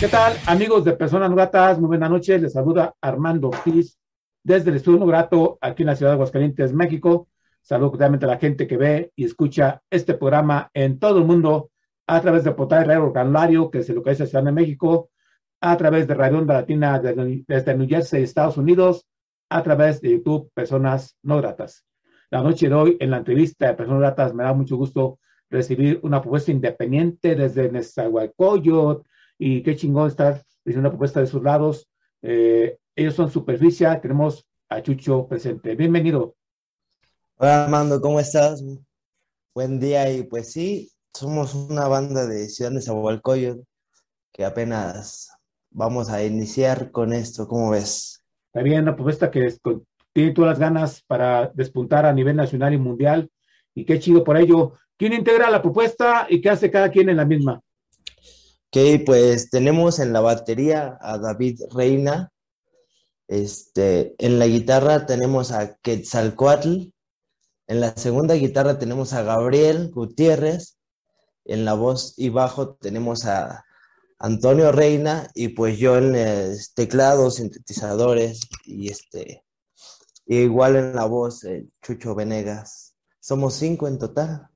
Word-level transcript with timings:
¿Qué 0.00 0.06
tal, 0.06 0.34
amigos 0.46 0.84
de 0.84 0.92
Personas 0.92 1.28
Gratas? 1.32 1.80
Muy 1.80 1.88
buenas 1.88 2.08
noches. 2.08 2.40
Les 2.40 2.52
saluda 2.52 2.94
Armando 3.00 3.48
Ortiz 3.48 3.98
desde 4.44 4.70
el 4.70 4.76
Estudio 4.76 5.04
Grato 5.04 5.58
aquí 5.60 5.82
en 5.82 5.88
la 5.88 5.96
ciudad 5.96 6.12
de 6.12 6.14
Aguascalientes, 6.14 6.72
México. 6.72 7.26
Saludo 7.62 7.90
cordialmente 7.90 8.24
a 8.24 8.28
la 8.28 8.38
gente 8.38 8.68
que 8.68 8.76
ve 8.76 9.10
y 9.16 9.24
escucha 9.24 9.82
este 9.90 10.14
programa 10.14 10.70
en 10.72 11.00
todo 11.00 11.18
el 11.18 11.24
mundo 11.24 11.72
a 12.06 12.20
través 12.20 12.44
de 12.44 12.52
Portal 12.52 12.86
Radio 12.86 13.12
Canulario, 13.12 13.72
que 13.72 13.82
se 13.82 13.92
localiza 13.92 14.22
en 14.22 14.28
Ciudad 14.28 14.44
de 14.44 14.52
México, 14.52 15.10
a 15.60 15.76
través 15.76 16.06
de 16.06 16.14
Radio 16.14 16.38
Onda 16.38 16.54
Latina 16.54 17.00
desde 17.00 17.74
New 17.74 17.88
Jersey, 17.88 18.22
Estados 18.22 18.56
Unidos, 18.56 19.04
a 19.48 19.64
través 19.64 20.00
de 20.00 20.12
YouTube 20.12 20.48
Personas 20.54 21.18
No 21.24 21.38
Gratas. 21.38 21.84
La 22.30 22.40
noche 22.40 22.68
de 22.68 22.74
hoy, 22.76 22.96
en 23.00 23.10
la 23.10 23.16
entrevista 23.16 23.66
de 23.66 23.74
Personas 23.74 23.96
No 23.98 24.06
Gratas, 24.06 24.32
me 24.32 24.44
da 24.44 24.52
mucho 24.52 24.76
gusto 24.76 25.18
recibir 25.50 25.98
una 26.04 26.20
propuesta 26.20 26.52
independiente 26.52 27.34
desde 27.34 27.68
Nezahualcóyotl, 27.68 29.02
y 29.38 29.62
qué 29.62 29.76
chingón 29.76 30.08
estar 30.08 30.44
haciendo 30.60 30.80
una 30.80 30.90
propuesta 30.90 31.20
de 31.20 31.26
sus 31.26 31.42
lados. 31.42 31.88
Eh, 32.22 32.76
ellos 32.96 33.14
son 33.14 33.30
Superficia, 33.30 34.00
tenemos 34.00 34.46
a 34.68 34.82
Chucho 34.82 35.26
presente. 35.28 35.76
Bienvenido. 35.76 36.34
Hola 37.36 37.64
Armando, 37.64 38.00
¿cómo 38.00 38.18
estás? 38.18 38.62
Buen 39.54 39.78
día 39.78 40.12
y 40.12 40.24
pues 40.24 40.52
sí, 40.52 40.90
somos 41.14 41.54
una 41.54 41.86
banda 41.86 42.26
de 42.26 42.48
Ciudad 42.48 42.72
de 42.72 42.82
Zahualcoyot 42.82 43.62
que 44.32 44.44
apenas 44.44 45.30
vamos 45.70 46.10
a 46.10 46.24
iniciar 46.24 46.90
con 46.90 47.12
esto, 47.12 47.46
¿cómo 47.46 47.70
ves? 47.70 48.24
Está 48.46 48.62
bien, 48.62 48.82
una 48.82 48.96
propuesta 48.96 49.30
que 49.30 49.46
es, 49.46 49.60
tiene 50.12 50.32
todas 50.32 50.50
las 50.50 50.58
ganas 50.58 51.02
para 51.06 51.48
despuntar 51.54 52.06
a 52.06 52.12
nivel 52.12 52.34
nacional 52.34 52.74
y 52.74 52.78
mundial 52.78 53.30
y 53.74 53.84
qué 53.84 54.00
chido 54.00 54.24
por 54.24 54.36
ello. 54.36 54.72
¿Quién 54.96 55.12
integra 55.12 55.48
la 55.48 55.62
propuesta 55.62 56.26
y 56.28 56.40
qué 56.40 56.50
hace 56.50 56.70
cada 56.72 56.90
quien 56.90 57.08
en 57.08 57.18
la 57.18 57.24
misma? 57.24 57.60
Ok, 58.70 59.02
pues 59.06 59.48
tenemos 59.48 59.98
en 59.98 60.12
la 60.12 60.20
batería 60.20 60.98
a 61.00 61.16
David 61.16 61.62
Reina. 61.70 62.30
Este, 63.26 64.14
en 64.18 64.38
la 64.38 64.46
guitarra 64.46 65.06
tenemos 65.06 65.52
a 65.52 65.76
Quetzalcoatl. 65.76 66.92
En 67.66 67.80
la 67.80 67.96
segunda 67.96 68.34
guitarra 68.34 68.78
tenemos 68.78 69.14
a 69.14 69.22
Gabriel 69.22 69.90
Gutiérrez. 69.90 70.76
En 71.46 71.64
la 71.64 71.72
voz 71.72 72.12
y 72.18 72.28
bajo 72.28 72.74
tenemos 72.74 73.24
a 73.24 73.64
Antonio 74.18 74.70
Reina. 74.70 75.28
Y 75.34 75.48
pues 75.48 75.78
yo 75.78 75.96
en 75.96 76.12
los 76.12 76.74
teclados, 76.74 77.36
sintetizadores 77.36 78.40
y 78.66 78.90
este. 78.90 79.44
igual 80.26 80.76
en 80.76 80.94
la 80.94 81.06
voz, 81.06 81.42
eh, 81.44 81.66
Chucho 81.80 82.14
Venegas. 82.14 82.94
Somos 83.18 83.54
cinco 83.54 83.88
en 83.88 83.98
total. 83.98 84.46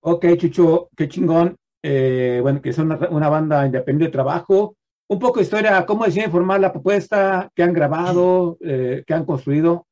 Ok, 0.00 0.26
Chucho, 0.36 0.90
qué 0.96 1.08
chingón 1.08 1.56
eh, 1.88 2.40
bueno, 2.42 2.60
que 2.60 2.70
una, 2.80 2.98
una, 3.10 3.28
banda 3.28 3.64
independiente 3.64 4.06
de 4.06 4.12
trabajo. 4.12 4.76
Un 5.08 5.20
poco 5.20 5.38
de 5.38 5.44
historia, 5.44 5.86
cómo 5.86 6.04
deciden 6.04 6.32
formar 6.32 6.58
la 6.58 6.72
propuesta, 6.72 7.48
qué 7.54 7.62
han 7.62 7.72
grabado, 7.72 8.58
eh, 8.60 9.04
qué 9.06 9.14
han 9.14 9.24
construido, 9.24 9.86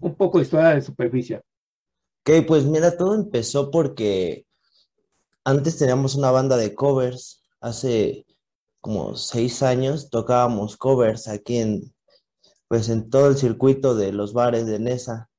un 0.00 0.14
poco 0.14 0.36
de 0.36 0.44
historia 0.44 0.68
de 0.68 0.82
superficie. 0.82 1.36
Ok, 1.36 2.46
pues 2.46 2.66
mira, 2.66 2.94
todo 2.98 3.14
empezó 3.14 3.70
porque 3.70 4.44
antes 5.42 5.78
teníamos 5.78 6.16
una 6.16 6.30
banda 6.30 6.58
de 6.58 6.74
covers, 6.74 7.42
hace 7.62 8.26
como 8.82 9.16
seis 9.16 9.62
años 9.62 10.10
tocábamos 10.10 10.76
covers 10.76 11.28
aquí 11.28 11.56
en, 11.56 11.94
pues 12.68 12.90
en 12.90 13.08
todo 13.08 13.28
el 13.28 13.38
circuito 13.38 13.94
de 13.94 14.12
los 14.12 14.34
bares 14.34 14.66
de 14.66 14.80
Nesa. 14.80 15.30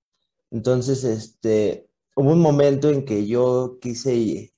Entonces, 0.50 1.04
este, 1.04 1.88
hubo 2.16 2.32
un 2.32 2.42
momento 2.42 2.90
en 2.90 3.06
que 3.06 3.28
yo 3.28 3.78
quise 3.80 4.52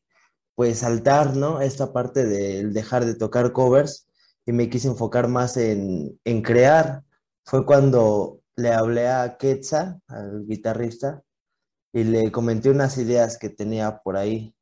pues 0.56 0.80
saltar, 0.80 1.36
¿no? 1.36 1.62
Esta 1.62 1.94
parte 1.94 2.26
del 2.26 2.74
dejar 2.74 3.06
de 3.06 3.16
tocar 3.16 3.52
covers 3.54 4.08
y 4.46 4.52
me 4.52 4.70
quise 4.70 4.88
enfocar 4.88 5.28
más 5.28 5.58
en, 5.58 6.20
en 6.24 6.42
crear. 6.42 7.04
Fue 7.46 7.66
cuando 7.66 8.42
le 8.56 8.72
hablé 8.72 9.08
a 9.08 9.38
Quetzal, 9.38 10.02
al 10.08 10.46
guitarrista, 10.46 11.24
y 11.94 12.04
le 12.04 12.32
comenté 12.32 12.70
unas 12.70 12.98
ideas 12.98 13.38
que 13.38 13.50
tenía 13.50 14.02
por 14.04 14.18
ahí. 14.18 14.56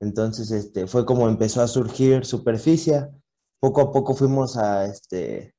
Entonces, 0.00 0.50
este, 0.50 0.86
fue 0.86 1.06
como 1.06 1.28
empezó 1.28 1.62
a 1.62 1.68
surgir 1.68 2.24
Superficie. 2.24 3.08
Poco 3.60 3.80
a 3.80 3.92
poco 3.92 4.14
fuimos 4.14 4.56
a, 4.56 4.84
este, 4.84 5.54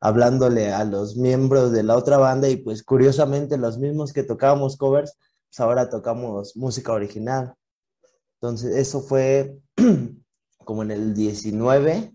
hablándole 0.00 0.72
a 0.72 0.84
los 0.84 1.16
miembros 1.16 1.72
de 1.72 1.82
la 1.82 1.96
otra 1.96 2.18
banda 2.18 2.48
y 2.48 2.56
pues 2.56 2.82
curiosamente 2.82 3.56
los 3.58 3.78
mismos 3.78 4.12
que 4.12 4.22
tocábamos 4.22 4.76
covers, 4.76 5.16
pues 5.48 5.60
ahora 5.60 5.90
tocamos 5.90 6.56
música 6.56 6.92
original. 6.92 7.54
Entonces, 8.42 8.74
eso 8.74 9.00
fue 9.02 9.56
como 10.64 10.82
en 10.82 10.90
el 10.90 11.14
19, 11.14 12.12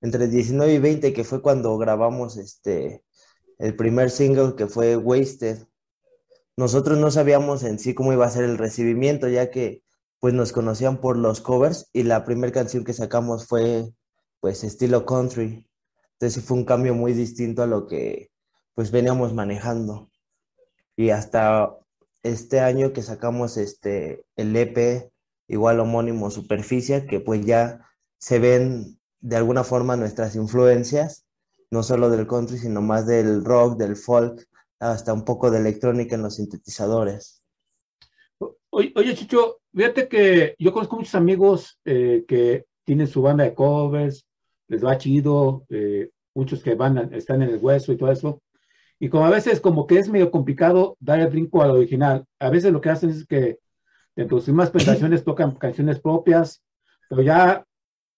entre 0.00 0.28
19 0.28 0.72
y 0.72 0.78
20, 0.78 1.12
que 1.12 1.24
fue 1.24 1.42
cuando 1.42 1.76
grabamos 1.76 2.36
este, 2.36 3.02
el 3.58 3.74
primer 3.74 4.12
single 4.12 4.54
que 4.54 4.68
fue 4.68 4.96
Wasted. 4.96 5.66
Nosotros 6.56 6.98
no 6.98 7.10
sabíamos 7.10 7.64
en 7.64 7.80
sí 7.80 7.94
cómo 7.94 8.12
iba 8.12 8.26
a 8.26 8.30
ser 8.30 8.44
el 8.44 8.58
recibimiento, 8.58 9.28
ya 9.28 9.50
que 9.50 9.82
pues 10.20 10.34
nos 10.34 10.52
conocían 10.52 11.00
por 11.00 11.16
los 11.16 11.40
covers 11.40 11.90
y 11.92 12.04
la 12.04 12.24
primera 12.24 12.52
canción 12.52 12.84
que 12.84 12.92
sacamos 12.92 13.48
fue 13.48 13.92
pues 14.38 14.62
estilo 14.62 15.04
country. 15.04 15.68
Entonces 16.12 16.44
fue 16.44 16.58
un 16.58 16.64
cambio 16.64 16.94
muy 16.94 17.12
distinto 17.12 17.64
a 17.64 17.66
lo 17.66 17.88
que 17.88 18.30
pues 18.72 18.92
veníamos 18.92 19.34
manejando. 19.34 20.12
Y 20.96 21.10
hasta 21.10 21.76
este 22.22 22.60
año 22.60 22.92
que 22.92 23.02
sacamos 23.02 23.56
este, 23.56 24.24
el 24.36 24.54
EP, 24.56 25.10
igual 25.48 25.80
homónimo 25.80 26.30
Superficie, 26.30 27.06
que 27.06 27.20
pues 27.20 27.44
ya 27.44 27.80
se 28.18 28.38
ven 28.38 28.98
de 29.20 29.36
alguna 29.36 29.64
forma 29.64 29.96
nuestras 29.96 30.36
influencias, 30.36 31.26
no 31.70 31.82
solo 31.82 32.10
del 32.10 32.26
country, 32.26 32.58
sino 32.58 32.80
más 32.80 33.06
del 33.06 33.44
rock, 33.44 33.78
del 33.78 33.96
folk, 33.96 34.46
hasta 34.80 35.12
un 35.12 35.24
poco 35.24 35.50
de 35.50 35.58
electrónica 35.58 36.14
en 36.14 36.22
los 36.22 36.36
sintetizadores. 36.36 37.42
Oye, 38.70 39.14
Chicho, 39.14 39.58
fíjate 39.74 40.08
que 40.08 40.54
yo 40.58 40.72
conozco 40.72 40.96
muchos 40.96 41.14
amigos 41.14 41.80
eh, 41.84 42.24
que 42.28 42.66
tienen 42.84 43.06
su 43.06 43.22
banda 43.22 43.44
de 43.44 43.54
covers, 43.54 44.26
les 44.68 44.84
va 44.84 44.98
chido, 44.98 45.64
eh, 45.70 46.10
muchos 46.34 46.62
que 46.62 46.74
van, 46.74 47.12
están 47.12 47.42
en 47.42 47.50
el 47.50 47.58
hueso 47.58 47.92
y 47.92 47.96
todo 47.96 48.12
eso, 48.12 48.42
y 49.00 49.08
como 49.08 49.26
a 49.26 49.30
veces 49.30 49.60
como 49.60 49.86
que 49.86 49.98
es 49.98 50.08
medio 50.08 50.30
complicado 50.30 50.96
dar 51.00 51.20
el 51.20 51.28
brinco 51.28 51.62
al 51.62 51.70
original, 51.70 52.24
a 52.38 52.50
veces 52.50 52.72
lo 52.72 52.80
que 52.80 52.90
hacen 52.90 53.10
es 53.10 53.26
que 53.26 53.58
dentro 54.16 54.36
de 54.36 54.40
sus 54.42 54.48
mismas 54.48 54.70
presentaciones 54.70 55.24
tocan 55.24 55.52
canciones 55.52 56.00
propias, 56.00 56.62
pero 57.08 57.22
ya 57.22 57.64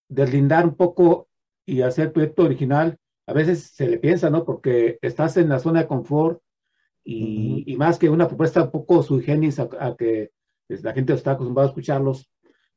deslindar 0.08 0.64
un 0.64 0.74
poco 0.74 1.28
y 1.66 1.82
hacer 1.82 2.12
proyecto 2.12 2.44
original, 2.44 2.96
a 3.26 3.32
veces 3.32 3.72
se 3.74 3.86
le 3.86 3.98
piensa, 3.98 4.30
¿no? 4.30 4.44
Porque 4.44 4.98
estás 5.02 5.36
en 5.36 5.48
la 5.48 5.58
zona 5.58 5.80
de 5.80 5.86
confort 5.86 6.40
y, 7.04 7.18
uh 7.18 7.56
-huh. 7.56 7.62
y 7.66 7.76
más 7.76 7.98
que 7.98 8.08
una 8.08 8.26
propuesta 8.26 8.62
un 8.62 8.70
poco 8.70 9.02
sui 9.02 9.22
generis 9.22 9.58
a, 9.58 9.68
a, 9.78 9.94
que 9.96 10.30
la 10.68 10.92
gente 10.92 11.12
está 11.12 11.32
acostumbrada 11.32 11.68
a 11.68 11.70
escucharlos, 11.70 12.30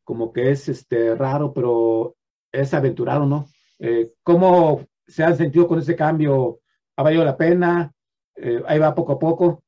como 0.03 0.33
que 0.33 0.51
es 0.51 0.67
este 0.67 1.15
raro, 1.15 1.53
pero 1.53 2.15
es 2.51 2.73
aventurado, 2.73 3.25
¿no? 3.25 3.47
Eh, 3.79 4.11
¿Cómo 4.21 4.85
se 5.07 5.23
han 5.23 5.38
sentido 5.38 5.67
con 5.67 5.79
ese 5.79 5.95
cambio? 5.95 6.59
¿Ha 6.97 7.03
valido 7.03 7.23
la 7.23 7.38
pena? 7.38 7.92
Eh, 8.35 8.62
ahí 8.68 8.80
va 8.80 8.95
poco 8.95 9.13
a 9.13 9.19
poco. 9.19 9.63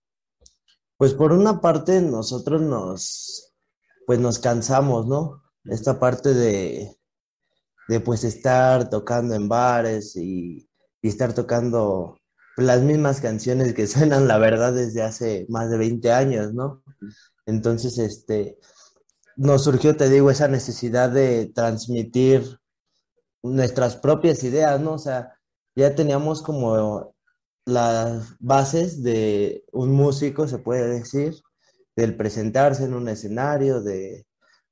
Pues 0.97 1.13
por 1.13 1.33
una 1.33 1.59
parte 1.61 2.01
nosotros 2.01 2.61
nos, 2.61 3.53
pues 4.05 4.19
nos 4.19 4.39
cansamos, 4.39 5.07
¿no? 5.07 5.43
Esta 5.65 5.99
parte 5.99 6.33
de, 6.33 6.95
de 7.87 7.99
pues 7.99 8.23
estar 8.23 8.89
tocando 8.89 9.35
en 9.35 9.49
bares 9.49 10.15
y, 10.15 10.69
y 11.01 11.07
estar 11.07 11.33
tocando 11.33 12.17
las 12.57 12.81
mismas 12.81 13.21
canciones 13.21 13.73
que 13.73 13.87
suenan, 13.87 14.27
la 14.27 14.37
verdad, 14.37 14.73
desde 14.73 15.01
hace 15.01 15.45
más 15.49 15.69
de 15.69 15.77
20 15.77 16.11
años, 16.11 16.53
¿no? 16.53 16.83
Entonces, 17.45 17.97
este, 17.97 18.57
nos 19.35 19.63
surgió, 19.63 19.95
te 19.95 20.09
digo, 20.09 20.31
esa 20.31 20.47
necesidad 20.47 21.09
de 21.09 21.51
transmitir 21.53 22.59
nuestras 23.43 23.97
propias 23.97 24.43
ideas, 24.43 24.79
¿no? 24.79 24.93
O 24.93 24.97
sea, 24.97 25.37
ya 25.75 25.93
teníamos 25.93 26.41
como 26.41 27.14
las 27.65 28.35
bases 28.39 29.03
de 29.03 29.65
un 29.71 29.91
músico, 29.91 30.47
se 30.47 30.59
puede 30.59 30.87
decir, 30.87 31.35
del 31.95 32.15
presentarse 32.15 32.85
en 32.85 32.93
un 32.93 33.09
escenario, 33.09 33.81
de 33.81 34.25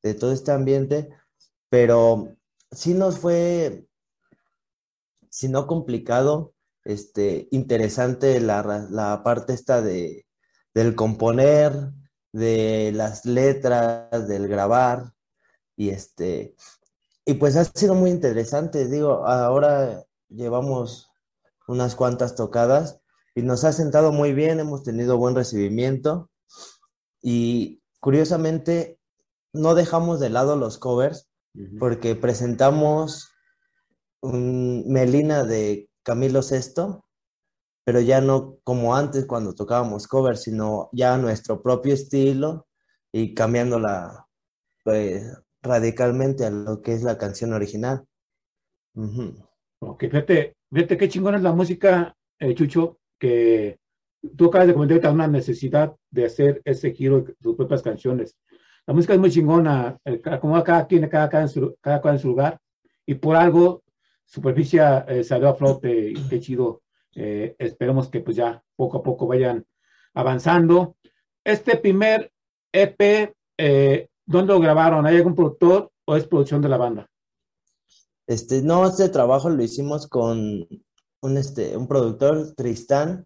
de 0.03 0.13
todo 0.13 0.33
este 0.33 0.51
ambiente, 0.51 1.09
pero 1.69 2.35
sí 2.71 2.93
nos 2.93 3.17
fue, 3.17 3.87
si 5.29 5.47
no 5.47 5.65
complicado, 5.65 6.53
este, 6.83 7.47
interesante 7.51 8.39
la, 8.41 8.87
la 8.91 9.23
parte 9.23 9.53
esta 9.53 9.81
de, 9.81 10.27
del 10.73 10.95
componer, 10.95 11.73
de 12.33 12.91
las 12.93 13.25
letras, 13.25 14.27
del 14.27 14.47
grabar, 14.47 15.13
y 15.75 15.89
este, 15.89 16.55
y 17.25 17.35
pues 17.35 17.55
ha 17.55 17.63
sido 17.63 17.95
muy 17.95 18.11
interesante, 18.11 18.87
digo, 18.89 19.25
ahora 19.25 20.03
llevamos 20.27 21.09
unas 21.67 21.95
cuantas 21.95 22.35
tocadas 22.35 22.99
y 23.35 23.41
nos 23.41 23.63
ha 23.63 23.71
sentado 23.71 24.11
muy 24.11 24.33
bien, 24.33 24.59
hemos 24.59 24.83
tenido 24.83 25.17
buen 25.17 25.35
recibimiento 25.35 26.29
y 27.21 27.81
curiosamente 27.99 28.99
no 29.53 29.75
dejamos 29.75 30.19
de 30.19 30.29
lado 30.29 30.55
los 30.55 30.77
covers 30.77 31.29
porque 31.79 32.15
presentamos 32.15 33.29
un 34.21 34.85
Melina 34.87 35.43
de 35.43 35.89
Camilo 36.03 36.41
VI, 36.41 36.99
pero 37.85 37.99
ya 37.99 38.21
no 38.21 38.57
como 38.63 38.95
antes 38.95 39.25
cuando 39.25 39.53
tocábamos 39.53 40.07
covers, 40.07 40.41
sino 40.41 40.89
ya 40.91 41.17
nuestro 41.17 41.61
propio 41.61 41.93
estilo 41.93 42.67
y 43.11 43.33
cambiándola 43.33 44.27
pues, 44.83 45.25
radicalmente 45.61 46.45
a 46.45 46.49
lo 46.49 46.81
que 46.81 46.93
es 46.93 47.03
la 47.03 47.17
canción 47.17 47.53
original. 47.53 48.05
Ok, 49.79 50.01
fíjate, 50.01 50.55
fíjate 50.73 50.97
qué 50.97 51.09
chingona 51.09 51.37
es 51.37 51.43
la 51.43 51.53
música, 51.53 52.15
eh, 52.39 52.55
Chucho, 52.55 52.97
que 53.19 53.77
tú 54.35 54.47
acabas 54.47 54.67
de 54.67 54.73
comentar 54.73 55.13
una 55.13 55.27
necesidad 55.27 55.95
de 56.09 56.25
hacer 56.25 56.61
ese 56.65 56.91
giro 56.91 57.21
de 57.21 57.33
tus 57.41 57.55
propias 57.55 57.81
canciones. 57.81 58.35
La 58.85 58.93
música 58.93 59.13
es 59.13 59.19
muy 59.19 59.31
chingona, 59.31 59.97
como 60.41 60.61
cada 60.63 60.87
quien, 60.87 61.07
cada, 61.07 61.29
cada, 61.29 61.43
en 61.43 61.49
su, 61.49 61.75
cada 61.79 62.11
en 62.11 62.19
su 62.19 62.29
lugar, 62.29 62.59
y 63.05 63.15
por 63.15 63.35
algo 63.35 63.83
Superficie 64.25 64.81
eh, 65.07 65.23
salió 65.23 65.49
a 65.49 65.55
flote, 65.55 66.09
y 66.09 66.27
qué 66.27 66.39
chido. 66.39 66.81
Eh, 67.15 67.55
esperemos 67.59 68.09
que 68.09 68.21
pues 68.21 68.35
ya 68.35 68.63
poco 68.75 68.97
a 68.97 69.03
poco 69.03 69.27
vayan 69.27 69.63
avanzando. 70.15 70.95
Este 71.43 71.77
primer 71.77 72.31
EP, 72.71 73.33
eh, 73.57 74.07
¿dónde 74.25 74.53
lo 74.53 74.59
grabaron? 74.59 75.05
¿Hay 75.05 75.17
algún 75.17 75.35
productor 75.35 75.91
o 76.05 76.15
es 76.15 76.25
producción 76.25 76.61
de 76.61 76.69
la 76.69 76.77
banda? 76.77 77.07
Este, 78.27 78.61
no, 78.61 78.87
este 78.87 79.09
trabajo 79.09 79.49
lo 79.49 79.61
hicimos 79.61 80.07
con 80.07 80.67
un, 81.21 81.37
este, 81.37 81.75
un 81.77 81.87
productor, 81.87 82.53
Tristán, 82.55 83.25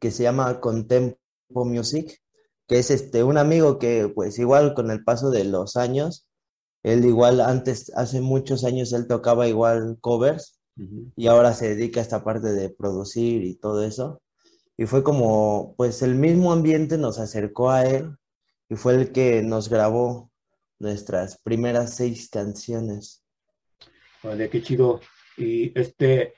que 0.00 0.10
se 0.10 0.24
llama 0.24 0.60
Contempo 0.60 1.16
Music, 1.52 2.20
que 2.66 2.78
es 2.78 2.90
este, 2.90 3.22
un 3.22 3.38
amigo 3.38 3.78
que 3.78 4.08
pues 4.08 4.38
igual 4.38 4.74
con 4.74 4.90
el 4.90 5.04
paso 5.04 5.30
de 5.30 5.44
los 5.44 5.76
años, 5.76 6.26
él 6.82 7.04
igual 7.04 7.40
antes, 7.40 7.92
hace 7.96 8.20
muchos 8.20 8.64
años 8.64 8.92
él 8.92 9.06
tocaba 9.06 9.48
igual 9.48 9.98
covers 10.00 10.60
y 11.16 11.26
ahora 11.26 11.54
se 11.54 11.74
dedica 11.74 12.00
a 12.00 12.02
esta 12.02 12.22
parte 12.22 12.52
de 12.52 12.68
producir 12.68 13.42
y 13.44 13.54
todo 13.56 13.82
eso. 13.82 14.20
Y 14.76 14.86
fue 14.86 15.02
como, 15.02 15.74
pues 15.76 16.02
el 16.02 16.14
mismo 16.14 16.52
ambiente 16.52 16.98
nos 16.98 17.18
acercó 17.18 17.70
a 17.70 17.86
él 17.86 18.16
y 18.68 18.76
fue 18.76 18.94
el 18.94 19.12
que 19.12 19.42
nos 19.42 19.68
grabó 19.68 20.30
nuestras 20.78 21.38
primeras 21.38 21.94
seis 21.94 22.28
canciones. 22.28 23.25
Vale, 24.26 24.50
qué 24.50 24.60
chido. 24.60 25.00
Y 25.36 25.78
este, 25.78 26.34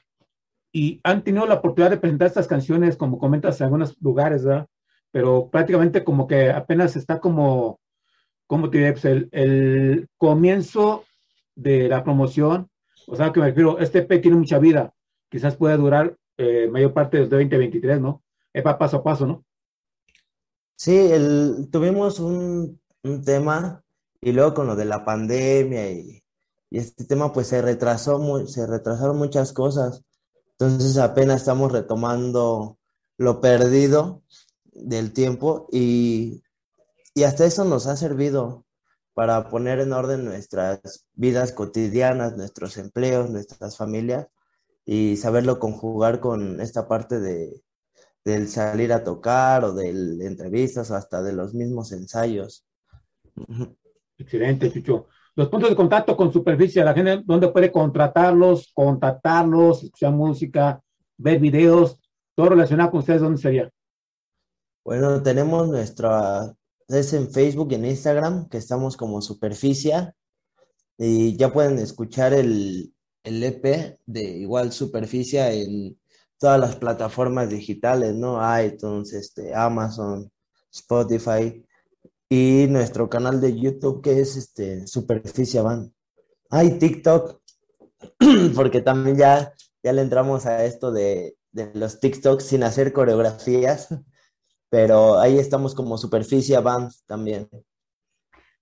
y 0.73 1.01
han 1.05 1.25
tenido 1.25 1.47
la 1.47 1.55
oportunidad 1.55 1.91
de 1.91 1.97
presentar 1.97 2.29
estas 2.29 2.47
canciones, 2.47 2.99
como 2.99 3.19
comentas, 3.19 3.61
en 3.61 3.65
algunos 3.65 3.97
lugares, 4.03 4.45
¿verdad? 4.45 4.67
Pero 5.11 5.49
prácticamente 5.51 6.05
como 6.05 6.27
que 6.27 6.51
apenas 6.51 6.97
está 6.97 7.19
como, 7.19 7.81
¿cómo 8.47 8.69
te 8.69 8.79
diré? 8.79 8.93
Pues 8.93 9.05
el, 9.07 9.29
el, 9.33 10.09
comienzo 10.19 11.05
de 11.55 11.89
la 11.89 12.05
promoción, 12.05 12.69
o 13.07 13.17
sea, 13.17 13.33
que 13.33 13.41
me 13.41 13.47
refiero, 13.47 13.79
este 13.79 14.01
EP 14.01 14.21
tiene 14.21 14.37
mucha 14.37 14.59
vida, 14.59 14.93
quizás 15.31 15.57
puede 15.57 15.79
durar 15.79 16.15
eh, 16.37 16.69
mayor 16.71 16.93
parte 16.93 17.17
del 17.17 17.31
2023, 17.31 18.01
¿no? 18.01 18.23
Es 18.53 18.63
paso 18.63 18.99
a 18.99 19.03
paso, 19.03 19.27
¿no? 19.27 19.45
Sí, 20.77 20.95
el, 20.95 21.69
tuvimos 21.73 22.21
un, 22.21 22.79
un, 23.03 23.25
tema 23.25 23.83
y 24.21 24.33
luego 24.33 24.55
con 24.55 24.67
lo 24.67 24.77
de 24.77 24.85
la 24.85 25.05
pandemia 25.05 25.91
y, 25.91 26.23
y 26.71 26.79
este 26.79 27.05
tema 27.05 27.33
pues 27.33 27.49
se 27.49 27.63
retrasó, 27.63 28.19
muy, 28.19 28.47
se 28.49 28.67
retrasaron 28.67 29.17
muchas 29.17 29.53
cosas. 29.53 30.05
Entonces 30.53 30.99
apenas 30.99 31.41
estamos 31.41 31.73
retomando 31.73 32.79
lo 33.17 33.41
perdido 33.41 34.23
del 34.65 35.13
tiempo 35.13 35.69
y, 35.73 36.43
y 37.15 37.23
hasta 37.25 37.47
eso 37.47 37.65
nos 37.65 37.87
ha 37.87 37.97
servido 37.97 38.67
para 39.15 39.49
poner 39.49 39.81
en 39.81 39.93
orden 39.93 40.25
nuestras 40.25 41.07
vidas 41.15 41.53
cotidianas, 41.53 42.37
nuestros 42.37 42.77
empleos, 42.77 43.31
nuestras 43.31 43.77
familias 43.77 44.29
y 44.85 45.17
saberlo 45.17 45.59
conjugar 45.59 46.21
con 46.21 46.61
esta 46.61 46.87
parte 46.87 47.19
de, 47.19 47.63
del 48.25 48.49
salir 48.49 48.93
a 48.93 49.05
tocar 49.05 49.65
o 49.65 49.73
de 49.73 49.89
entrevistas 50.25 50.91
o 50.91 50.97
hasta 50.97 51.23
de 51.23 51.33
los 51.33 51.55
mismos 51.55 51.93
ensayos. 51.93 52.67
Excelente, 54.19 54.73
Chucho 54.73 55.09
los 55.39 55.49
puntos 55.49 55.71
de 55.71 55.77
contacto 55.77 56.17
con 56.17 56.33
superficie, 56.33 56.83
la 56.83 56.93
gente 56.93 57.23
donde 57.25 57.47
puede 57.53 57.71
contratarlos, 57.71 58.73
contactarlos, 58.75 59.85
escuchar 59.85 60.13
música, 60.13 60.83
ver 61.17 61.39
videos, 61.39 62.01
todo 62.35 62.49
relacionado 62.49 62.91
con 62.91 62.99
ustedes, 62.99 63.21
¿dónde 63.21 63.41
sería? 63.41 63.71
Bueno, 64.85 65.23
tenemos 65.23 65.69
nuestra, 65.69 66.53
es 66.89 67.13
en 67.13 67.31
Facebook 67.31 67.69
y 67.71 67.77
en 67.77 67.85
Instagram, 67.85 68.49
que 68.49 68.59
estamos 68.59 68.97
como 68.97 69.23
Superficie, 69.23 70.13
y 70.97 71.37
ya 71.37 71.53
pueden 71.53 71.79
escuchar 71.79 72.33
el, 72.33 72.93
el 73.23 73.45
EP 73.45 74.01
de 74.07 74.25
igual 74.25 74.73
Superficie 74.73 75.63
en 75.63 76.01
todas 76.37 76.59
las 76.59 76.75
plataformas 76.75 77.49
digitales, 77.49 78.13
¿no? 78.17 78.41
iTunes, 78.61 79.13
este, 79.13 79.55
Amazon, 79.55 80.29
Spotify, 80.73 81.65
y 82.29 82.67
nuestro 82.69 83.09
canal 83.09 83.41
de 83.41 83.59
YouTube 83.59 84.03
que 84.03 84.21
es 84.21 84.37
este 84.37 84.87
Superficie 84.87 85.61
Van. 85.61 85.93
Hay 86.51 86.79
TikTok, 86.79 87.41
porque 88.55 88.81
también 88.81 89.17
ya, 89.17 89.53
ya 89.83 89.93
le 89.93 90.03
entramos 90.03 90.47
a 90.47 90.65
esto 90.65 90.93
de, 90.93 91.37
de 91.53 91.71
los 91.75 92.01
TikToks 92.01 92.45
sin 92.45 92.63
hacer 92.63 92.93
coreografías, 92.93 93.89
pero 94.71 95.19
ahí 95.19 95.39
estamos 95.39 95.75
como 95.75 95.97
Superficie 95.97 96.59
Band 96.59 96.93
también. 97.07 97.49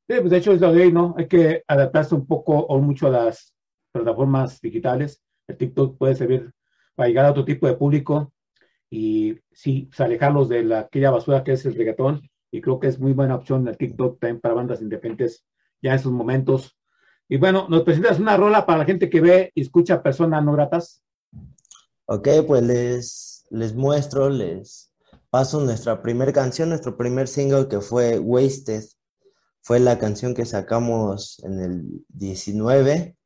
Sí, 0.09 0.15
pues 0.21 0.31
de 0.31 0.37
hecho 0.37 0.53
es 0.53 0.61
lo 0.61 0.73
de 0.73 0.85
ahí, 0.85 0.93
¿no? 0.93 1.15
Hay 1.19 1.27
que 1.27 1.65
adaptarse 1.67 2.15
un 2.15 2.27
poco 2.27 2.55
o 2.57 2.79
mucho 2.79 3.09
a 3.09 3.11
las 3.11 3.53
plataformas 3.91 4.61
digitales. 4.61 5.21
El 5.49 5.57
TikTok 5.57 5.99
puede 5.99 6.15
servir 6.15 6.53
para 6.95 7.09
llegar 7.09 7.27
a 7.27 7.31
otro 7.33 7.45
tipo 7.45 7.67
de 7.67 7.75
público 7.75 8.33
y 8.89 9.37
sí, 9.51 9.87
pues, 9.89 10.01
alejarlos 10.01 10.49
de 10.49 10.63
la, 10.63 10.81
aquella 10.81 11.11
basura 11.11 11.43
que 11.43 11.53
es 11.53 11.67
el 11.67 11.75
reggaetón 11.75 12.23
y 12.51 12.61
creo 12.61 12.79
que 12.81 12.89
es 12.89 12.99
muy 12.99 13.13
buena 13.13 13.35
opción 13.35 13.67
el 13.69 13.77
TikTok 13.77 14.21
también 14.21 14.41
para 14.41 14.55
bandas 14.55 14.81
independientes 14.81 15.45
ya 15.83 15.93
en 15.93 15.99
sus 15.99 16.13
momentos. 16.13 16.79
Y 17.29 17.39
bueno, 17.39 17.67
nos 17.69 17.83
presentas 17.83 18.21
una 18.21 18.37
rola 18.37 18.67
para 18.67 18.81
la 18.81 18.85
gente 18.85 19.11
que 19.11 19.21
ve 19.21 19.51
y 19.55 19.63
escucha 19.63 20.03
personas 20.03 20.45
no 20.45 20.53
gratas. 20.53 21.03
Ok, 22.07 22.29
pues 22.47 22.63
les, 22.63 23.47
les 23.51 23.75
muestro, 23.75 24.31
les 24.31 24.93
paso 25.31 25.61
nuestra 25.61 26.03
primera 26.03 26.33
canción, 26.33 26.69
nuestro 26.69 26.97
primer 26.97 27.29
single 27.29 27.69
que 27.69 27.81
fue 27.81 28.19
Wasted. 28.19 28.85
Fue 29.63 29.81
la 29.81 29.99
canción 29.99 30.33
que 30.33 30.45
sacamos 30.45 31.43
en 31.43 31.61
el 31.61 32.05
19 32.09 33.17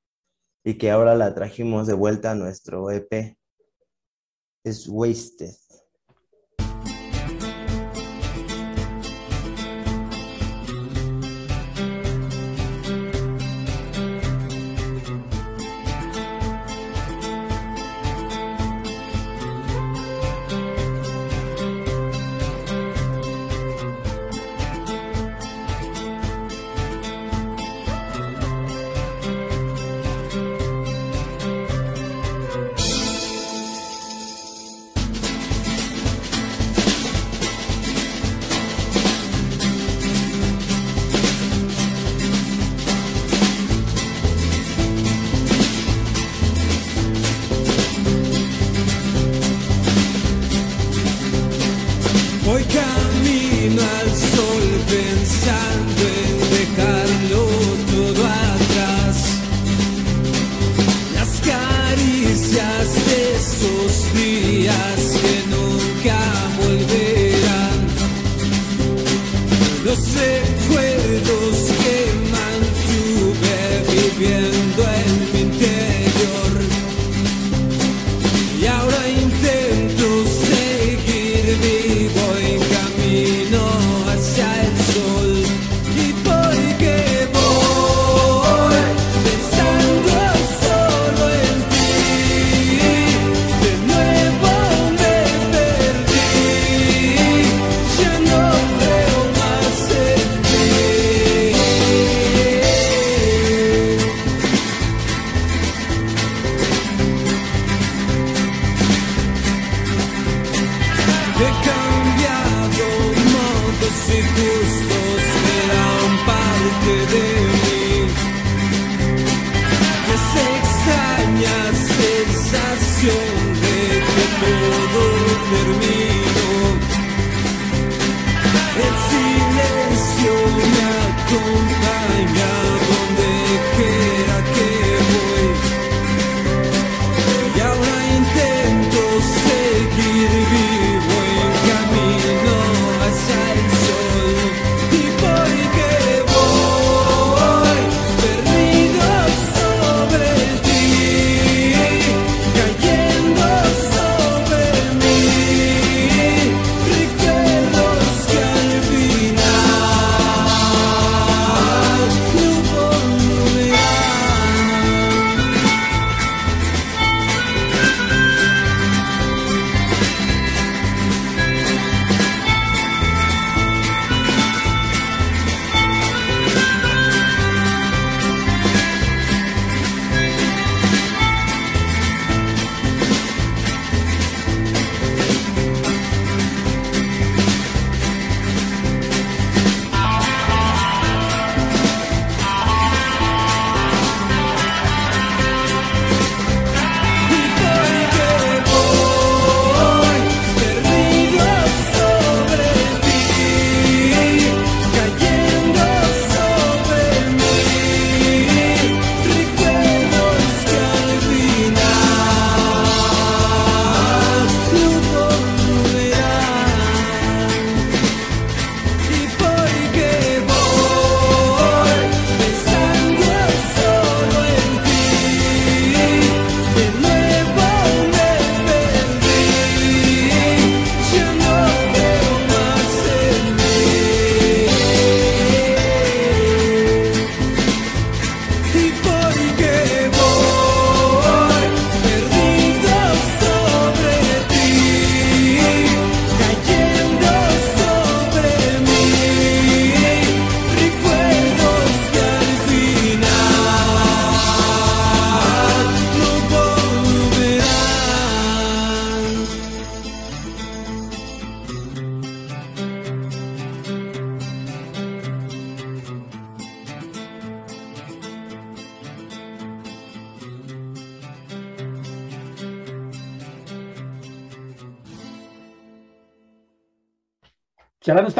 y 0.64 0.74
que 0.78 0.90
ahora 0.90 1.14
la 1.14 1.34
trajimos 1.34 1.86
de 1.86 1.92
vuelta 1.92 2.30
a 2.30 2.34
nuestro 2.34 2.90
EP. 2.90 3.36
Es 4.64 4.88
Wasted. 4.88 5.59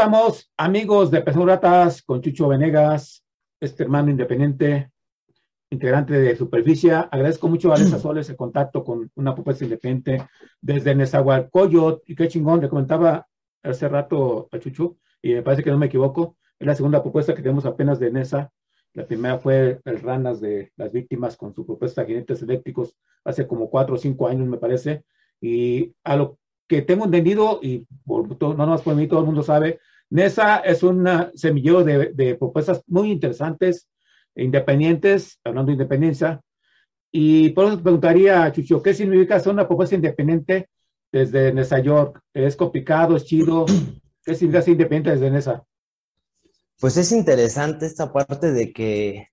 Estamos, 0.00 0.50
amigos 0.57 1.11
de 1.11 1.21
Personas 1.21 2.00
con 2.00 2.23
Chucho 2.23 2.49
Venegas, 2.49 3.23
este 3.61 3.83
hermano 3.83 4.11
independiente, 4.11 4.90
integrante 5.69 6.14
de 6.14 6.35
Superficie. 6.37 6.92
Agradezco 6.92 7.49
mucho 7.49 7.71
a 7.71 7.75
Alessa 7.75 7.99
Soles 8.00 8.30
el 8.30 8.37
contacto 8.37 8.83
con 8.83 9.11
una 9.16 9.35
propuesta 9.35 9.64
independiente 9.64 10.26
desde 10.59 10.95
Nezahualcóyotl. 10.95 12.00
Y 12.11 12.14
qué 12.14 12.28
chingón, 12.28 12.62
le 12.62 12.71
comentaba 12.71 13.26
hace 13.62 13.90
rato 13.90 14.49
a 14.50 14.59
Chucho, 14.59 14.97
y 15.21 15.35
me 15.35 15.42
parece 15.42 15.62
que 15.62 15.71
no 15.71 15.76
me 15.76 15.85
equivoco, 15.85 16.38
es 16.59 16.66
la 16.66 16.75
segunda 16.75 17.02
propuesta 17.02 17.35
que 17.35 17.42
tenemos 17.42 17.66
apenas 17.66 18.00
de 18.00 18.11
NESA. 18.11 18.50
La 18.95 19.07
primera 19.07 19.38
fue 19.38 19.83
el 19.85 20.00
Ranas 20.00 20.40
de 20.40 20.73
las 20.76 20.92
víctimas 20.92 21.37
con 21.37 21.54
su 21.54 21.66
propuesta 21.66 22.00
de 22.00 22.07
jinetes 22.07 22.40
eléctricos 22.40 22.97
hace 23.23 23.47
como 23.47 23.69
cuatro 23.69 23.97
o 23.97 23.99
cinco 23.99 24.28
años, 24.28 24.49
me 24.49 24.57
parece. 24.57 25.04
Y 25.42 25.95
a 26.04 26.16
lo 26.16 26.38
que 26.71 26.83
tengo 26.83 27.05
entendido, 27.05 27.59
y 27.61 27.85
no 28.07 28.55
más 28.55 28.83
por 28.83 28.95
mí, 28.95 29.09
todo 29.09 29.19
el 29.21 29.27
mundo 29.27 29.43
sabe, 29.43 29.81
NESA 30.09 30.59
es 30.59 30.85
un 30.85 31.05
semillero 31.35 31.83
de, 31.83 32.37
propuestas 32.37 32.85
muy 32.87 33.11
interesantes, 33.11 33.89
independientes, 34.37 35.41
hablando 35.43 35.71
de 35.71 35.73
independencia. 35.73 36.41
Y 37.11 37.49
por 37.50 37.65
eso 37.65 37.77
te 37.77 37.83
preguntaría, 37.83 38.53
Chucho, 38.53 38.81
¿qué 38.81 38.95
significa 38.95 39.35
hacer 39.35 39.53
una 39.53 39.67
propuesta 39.67 39.97
independiente 39.97 40.69
desde 41.11 41.53
Nesa 41.53 41.81
York? 41.81 42.21
¿Es 42.33 42.55
complicado, 42.55 43.17
es 43.17 43.25
chido? 43.25 43.67
¿Qué 44.25 44.37
significa 44.37 44.62
ser 44.62 44.73
independiente 44.73 45.11
desde 45.11 45.29
Nesa? 45.29 45.65
Pues 46.79 46.97
es 46.97 47.11
interesante 47.11 47.85
esta 47.85 48.12
parte 48.12 48.53
de 48.53 48.73
que 48.73 49.27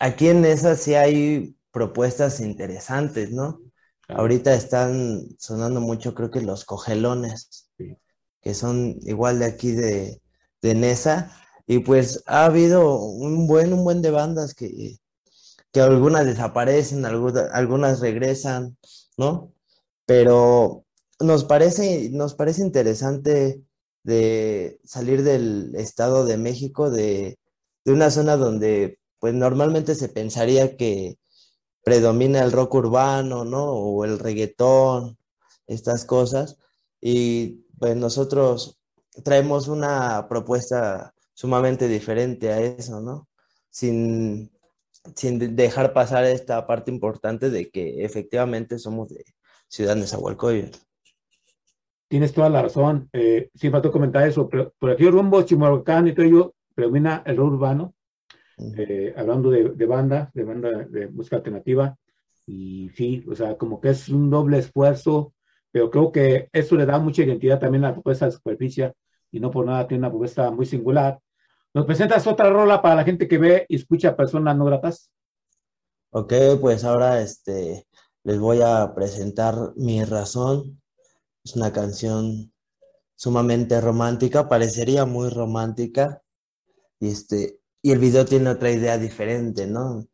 aquí 0.00 0.28
en 0.28 0.42
Nesa 0.42 0.76
sí 0.76 0.92
hay 0.92 1.56
propuestas 1.70 2.40
interesantes, 2.40 3.32
¿no? 3.32 3.58
Ahorita 4.08 4.54
están 4.54 5.28
sonando 5.38 5.80
mucho, 5.80 6.14
creo 6.14 6.30
que 6.30 6.40
los 6.40 6.64
cogelones, 6.64 7.70
que 8.40 8.54
son 8.54 8.96
igual 9.02 9.38
de 9.38 9.46
aquí 9.46 9.72
de, 9.72 10.22
de 10.62 10.74
Nesa, 10.74 11.32
y 11.66 11.80
pues 11.80 12.22
ha 12.26 12.46
habido 12.46 13.00
un 13.00 13.46
buen, 13.46 13.72
un 13.72 13.84
buen 13.84 14.00
de 14.02 14.10
bandas 14.10 14.54
que, 14.54 14.98
que 15.72 15.80
algunas 15.80 16.26
desaparecen, 16.26 17.04
algunas, 17.04 17.50
algunas 17.52 18.00
regresan, 18.00 18.78
¿no? 19.16 19.52
Pero 20.06 20.86
nos 21.20 21.44
parece, 21.44 22.10
nos 22.10 22.34
parece 22.34 22.62
interesante 22.62 23.62
de 24.04 24.80
salir 24.84 25.22
del 25.22 25.74
Estado 25.76 26.24
de 26.24 26.38
México, 26.38 26.90
de, 26.90 27.38
de 27.84 27.92
una 27.92 28.10
zona 28.10 28.36
donde 28.36 28.98
pues 29.18 29.34
normalmente 29.34 29.94
se 29.94 30.08
pensaría 30.08 30.76
que 30.76 31.18
predomina 31.88 32.42
el 32.42 32.52
rock 32.52 32.74
urbano, 32.74 33.46
¿no? 33.46 33.64
O 33.64 34.04
el 34.04 34.18
reggaetón, 34.18 35.16
estas 35.66 36.04
cosas. 36.04 36.58
Y 37.00 37.64
pues 37.78 37.96
nosotros 37.96 38.78
traemos 39.24 39.68
una 39.68 40.26
propuesta 40.28 41.14
sumamente 41.32 41.88
diferente 41.88 42.52
a 42.52 42.60
eso, 42.60 43.00
¿no? 43.00 43.26
Sin, 43.70 44.50
sin 45.14 45.56
dejar 45.56 45.94
pasar 45.94 46.24
esta 46.24 46.66
parte 46.66 46.90
importante 46.90 47.48
de 47.48 47.70
que 47.70 48.04
efectivamente 48.04 48.78
somos 48.78 49.08
de 49.08 49.24
Ciudad 49.68 49.96
Nezahualcóyotl. 49.96 50.76
Tienes 52.08 52.34
toda 52.34 52.50
la 52.50 52.60
razón. 52.60 53.08
Eh, 53.14 53.48
sí, 53.54 53.70
faltó 53.70 53.90
comentar 53.90 54.28
eso, 54.28 54.46
pero 54.46 54.74
por 54.78 54.90
aquí 54.90 55.08
rumbo 55.08 55.40
Chimalhuacán 55.40 56.08
y 56.08 56.12
todo 56.12 56.26
ello 56.26 56.54
predomina 56.74 57.22
el 57.24 57.38
rock 57.38 57.52
urbano, 57.52 57.94
eh, 58.76 59.14
hablando 59.16 59.50
de, 59.50 59.70
de 59.70 59.86
banda, 59.86 60.30
de 60.34 60.44
banda 60.44 60.70
de 60.84 61.08
música 61.08 61.36
alternativa. 61.36 61.96
Y 62.46 62.90
sí, 62.90 63.24
o 63.30 63.34
sea, 63.34 63.56
como 63.56 63.80
que 63.80 63.90
es 63.90 64.08
un 64.08 64.30
doble 64.30 64.58
esfuerzo, 64.58 65.34
pero 65.70 65.90
creo 65.90 66.10
que 66.10 66.48
eso 66.52 66.76
le 66.76 66.86
da 66.86 66.98
mucha 66.98 67.22
identidad 67.22 67.58
también 67.58 67.84
a 67.84 67.88
la 67.88 67.94
propuesta 67.94 68.26
de 68.26 68.32
superficie 68.32 68.94
y 69.30 69.40
no 69.40 69.50
por 69.50 69.66
nada 69.66 69.86
tiene 69.86 70.00
una 70.00 70.10
propuesta 70.10 70.50
muy 70.50 70.66
singular. 70.66 71.20
¿Nos 71.74 71.84
presentas 71.86 72.26
otra 72.26 72.50
rola 72.50 72.80
para 72.80 72.96
la 72.96 73.04
gente 73.04 73.28
que 73.28 73.38
ve 73.38 73.66
y 73.68 73.76
escucha 73.76 74.16
personas 74.16 74.56
no 74.56 74.64
gratas? 74.64 75.10
Ok, 76.10 76.32
pues 76.60 76.84
ahora 76.84 77.20
este, 77.20 77.86
les 78.24 78.38
voy 78.38 78.60
a 78.62 78.94
presentar 78.94 79.54
Mi 79.76 80.02
Razón. 80.04 80.80
Es 81.44 81.54
una 81.54 81.72
canción 81.72 82.52
sumamente 83.14 83.80
romántica, 83.80 84.48
parecería 84.48 85.04
muy 85.04 85.28
romántica. 85.28 86.22
Y, 86.98 87.08
este, 87.08 87.57
y 87.82 87.92
el 87.92 87.98
video 87.98 88.24
tiene 88.24 88.50
otra 88.50 88.70
idea 88.70 88.98
diferente, 88.98 89.66
¿no? 89.66 90.06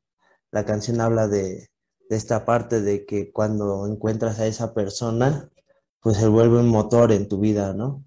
La 0.50 0.64
canción 0.64 1.00
habla 1.00 1.28
de, 1.28 1.71
esta 2.11 2.44
parte 2.44 2.80
de 2.80 3.06
que 3.06 3.33
cuando 3.33 3.87
encuentras 3.87 4.38
a 4.38 4.47
esa 4.47 4.75
persona, 4.75 5.50
pues 6.00 6.18
se 6.18 6.28
vuelve 6.28 6.59
un 6.59 6.68
motor 6.68 7.12
en 7.12 7.28
tu 7.28 7.40
vida, 7.40 7.73
¿no? 7.73 8.04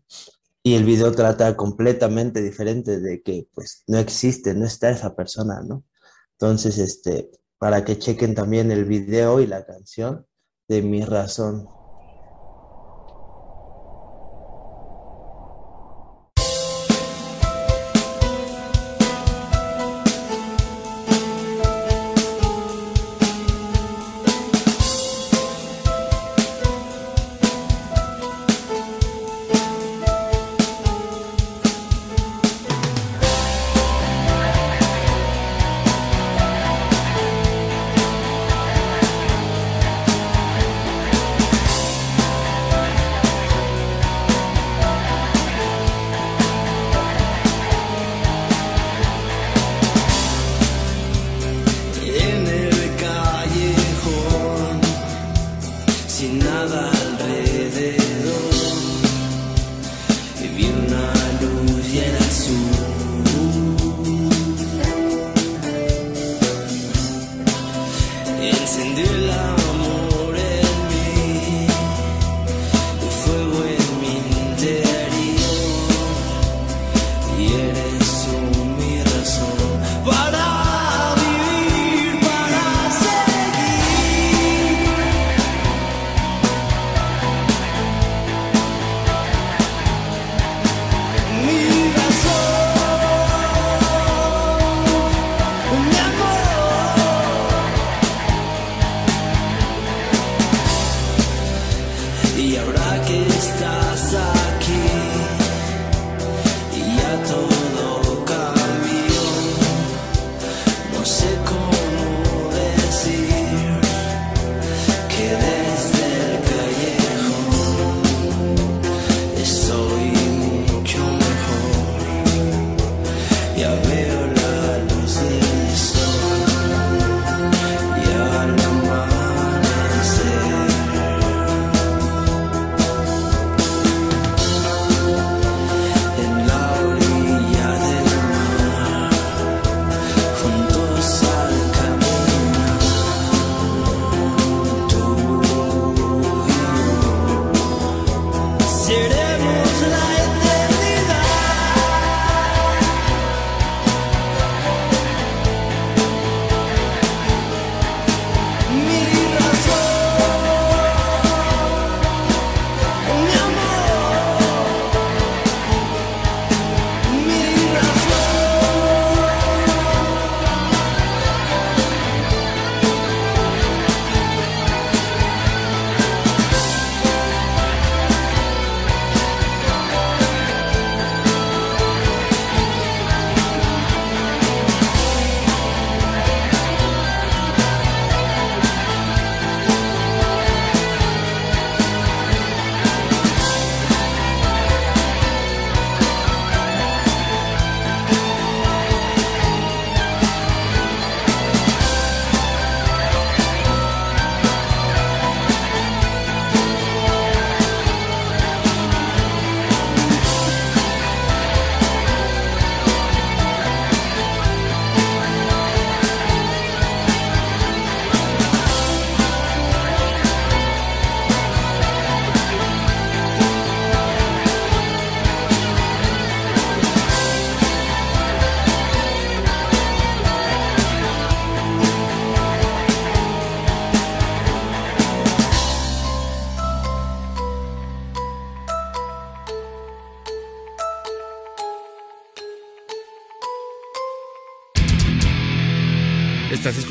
Y 0.63 0.75
el 0.75 0.85
video 0.85 1.11
trata 1.13 1.55
completamente 1.55 2.41
diferente 2.41 2.99
de 2.99 3.21
que 3.21 3.47
pues 3.53 3.83
no 3.87 3.97
existe, 3.97 4.53
no 4.53 4.65
está 4.65 4.89
esa 4.89 5.15
persona, 5.15 5.61
¿no? 5.61 5.83
Entonces, 6.33 6.77
este, 6.77 7.31
para 7.57 7.83
que 7.83 7.97
chequen 7.97 8.35
también 8.35 8.71
el 8.71 8.85
video 8.85 9.39
y 9.39 9.47
la 9.47 9.65
canción 9.65 10.27
de 10.67 10.81
Mi 10.81 11.03
Razón. 11.03 11.76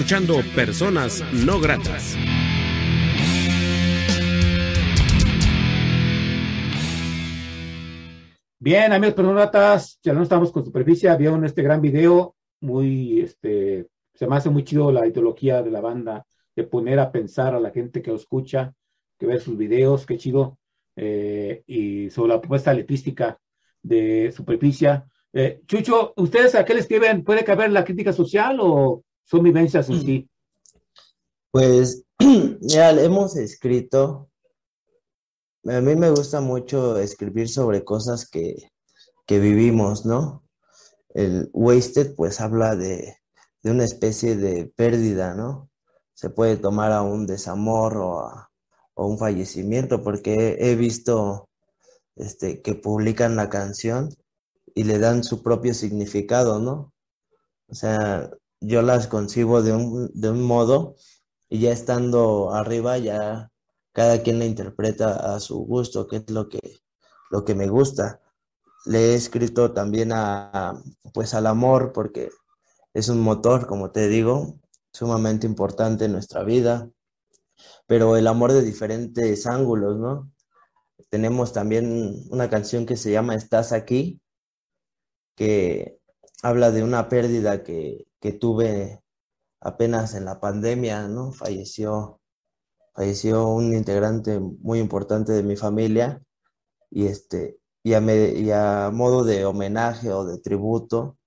Escuchando 0.07 0.41
Personas 0.55 1.25
No 1.45 1.59
Gratas. 1.59 2.17
Bien, 8.61 8.93
amigos 8.93 9.17
Personas 9.17 9.35
Gratas, 9.35 9.99
ya 10.05 10.13
no 10.13 10.23
estamos 10.23 10.53
con 10.53 10.65
superficie, 10.65 11.13
vieron 11.17 11.45
este 11.45 11.61
gran 11.61 11.81
video, 11.81 12.37
muy, 12.61 13.21
este, 13.21 13.89
se 14.15 14.29
me 14.29 14.37
hace 14.37 14.49
muy 14.49 14.63
chido 14.63 14.93
la 14.93 15.09
ideología 15.09 15.61
de 15.65 15.73
la 15.73 15.81
banda, 15.81 16.25
de 16.55 16.63
poner 16.63 17.01
a 17.01 17.11
pensar 17.11 17.57
a 17.57 17.61
la 17.61 17.73
gente 17.73 18.01
que 18.01 18.13
lo 18.13 18.17
escucha, 18.17 18.73
que 19.19 19.27
ve 19.27 19.41
sus 19.41 19.57
videos, 19.57 20.07
qué 20.07 20.17
chido, 20.19 20.57
eh, 20.95 21.65
y 21.67 22.11
sobre 22.11 22.35
la 22.35 22.41
propuesta 22.41 22.73
letrística 22.73 23.41
de 23.83 24.31
superficie. 24.31 25.03
Eh, 25.33 25.63
Chucho, 25.67 26.13
¿ustedes 26.17 26.55
a 26.55 26.65
qué 26.65 26.75
le 26.75 26.81
escriben? 26.81 27.25
¿Puede 27.25 27.43
caber 27.43 27.73
la 27.73 27.85
crítica 27.85 28.13
social 28.13 28.59
o 28.61 29.03
son 29.27 29.43
vivencias 29.43 29.89
en 29.91 30.01
sí? 30.01 30.31
Pues, 31.51 32.05
ya 32.61 32.91
hemos 32.91 33.37
escrito. 33.37 34.31
A 35.65 35.81
mí 35.81 35.97
me 35.97 36.11
gusta 36.11 36.41
mucho 36.41 36.99
escribir 36.99 37.49
sobre 37.49 37.85
cosas 37.85 38.29
que, 38.29 38.71
que 39.27 39.41
vivimos, 39.41 40.07
¿no? 40.07 40.45
El 41.11 41.51
Wasted, 41.53 42.15
pues, 42.15 42.41
habla 42.41 42.77
de, 42.77 43.17
de 43.63 43.71
una 43.71 43.85
especie 43.85 44.37
de 44.37 44.67
pérdida, 44.77 45.35
¿no? 45.35 45.71
Se 46.15 46.31
puede 46.31 46.57
tomar 46.57 46.93
a 46.93 47.03
un 47.03 47.27
desamor 47.27 47.97
o 47.99 48.21
a, 48.21 48.51
o 48.95 49.07
un 49.07 49.19
fallecimiento, 49.19 50.03
porque 50.03 50.57
he 50.61 50.77
visto 50.77 51.49
este, 52.15 52.63
que 52.63 52.75
publican 52.75 53.37
la 53.37 53.51
canción 53.51 54.15
y 54.75 54.85
le 54.85 54.99
dan 54.99 55.25
su 55.25 55.43
propio 55.43 55.75
significado, 55.75 56.61
¿no? 56.61 56.93
O 57.69 57.75
sea, 57.75 58.31
yo 58.61 58.83
las 58.83 59.07
concibo 59.07 59.63
de 59.63 59.73
un, 59.73 60.11
de 60.15 60.31
un 60.31 60.43
modo 60.43 60.97
y 61.49 61.61
ya 61.61 61.73
estando 61.73 62.53
arriba, 62.53 62.99
ya 62.99 63.51
cada 63.93 64.23
quien 64.23 64.39
la 64.39 64.45
interpreta 64.45 65.35
a 65.35 65.41
su 65.41 65.59
gusto, 65.59 66.07
que 66.07 66.17
es 66.17 66.31
lo 66.31 66.49
que, 66.49 66.61
lo 67.31 67.45
que 67.45 67.55
me 67.55 67.69
gusta. 67.69 68.21
Le 68.85 69.13
he 69.13 69.15
escrito 69.15 69.73
también 69.73 70.13
a, 70.13 70.83
pues 71.15 71.35
al 71.35 71.47
amor, 71.47 71.93
porque 71.93 72.31
es 72.95 73.09
un 73.09 73.21
motor, 73.21 73.67
como 73.67 73.91
te 73.91 74.09
digo, 74.09 74.61
sumamente 74.93 75.47
importante 75.47 76.07
en 76.07 76.13
nuestra 76.13 76.43
vida, 76.45 76.91
pero 77.87 78.17
el 78.17 78.27
amor 78.27 78.53
de 78.53 78.63
diferentes 78.63 79.47
ángulos, 79.47 79.99
¿no? 79.99 80.31
Tenemos 81.09 81.53
también 81.53 82.25
una 82.31 82.51
canción 82.51 82.87
que 82.87 82.97
se 82.97 83.13
llama 83.13 83.35
Estás 83.35 83.73
aquí, 83.73 84.21
que 85.37 85.99
habla 86.43 86.71
de 86.71 86.83
una 86.85 87.09
pérdida 87.09 87.63
que, 87.63 88.07
que 88.21 88.33
tuve 88.33 89.03
apenas 89.61 90.15
en 90.15 90.25
la 90.25 90.41
pandemia, 90.41 91.09
¿no? 91.09 91.33
Falleció, 91.33 92.21
falleció 92.95 93.49
un 93.49 93.75
integrante 93.75 94.39
muy 94.41 94.79
importante 94.79 95.33
de 95.33 95.43
mi 95.43 95.57
familia 95.57 96.23
y, 96.91 97.07
este, 97.07 97.59
y, 97.83 97.95
a, 97.95 98.01
y 98.01 98.51
a 98.51 98.91
modo 98.93 99.25
de 99.25 99.45
homenaje 99.45 100.13
o 100.13 100.25
de 100.25 100.39
tributo, 100.39 101.19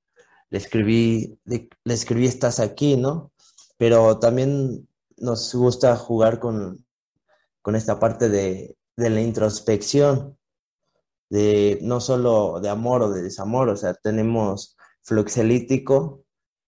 le 0.49 0.57
escribí, 0.57 1.39
le, 1.45 1.69
le 1.83 1.93
escribí 1.93 2.25
Estás 2.27 2.59
aquí, 2.59 2.97
¿no? 2.97 3.31
Pero 3.77 4.19
también 4.19 4.87
nos 5.17 5.53
gusta 5.53 5.95
jugar 5.95 6.39
con, 6.39 6.85
con 7.61 7.75
esta 7.75 7.99
parte 7.99 8.29
de, 8.29 8.77
de 8.95 9.09
la 9.09 9.21
introspección, 9.21 10.37
de 11.29 11.79
no 11.81 12.01
solo 12.01 12.59
de 12.59 12.69
amor 12.69 13.03
o 13.03 13.11
de 13.11 13.21
desamor, 13.21 13.69
o 13.69 13.75
sea, 13.75 13.93
tenemos 13.93 14.75
fluxelítico, 15.09 16.23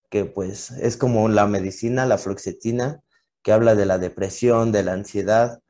que 0.09 0.25
pues 0.25 0.71
es 0.71 0.97
como 0.97 1.29
la 1.29 1.45
medicina, 1.45 2.07
la 2.07 2.17
fluoxetina, 2.17 3.01
que 3.43 3.51
habla 3.51 3.75
de 3.75 3.85
la 3.85 3.99
depresión, 3.99 4.71
de 4.71 4.83
la 4.83 4.93
ansiedad, 4.93 5.61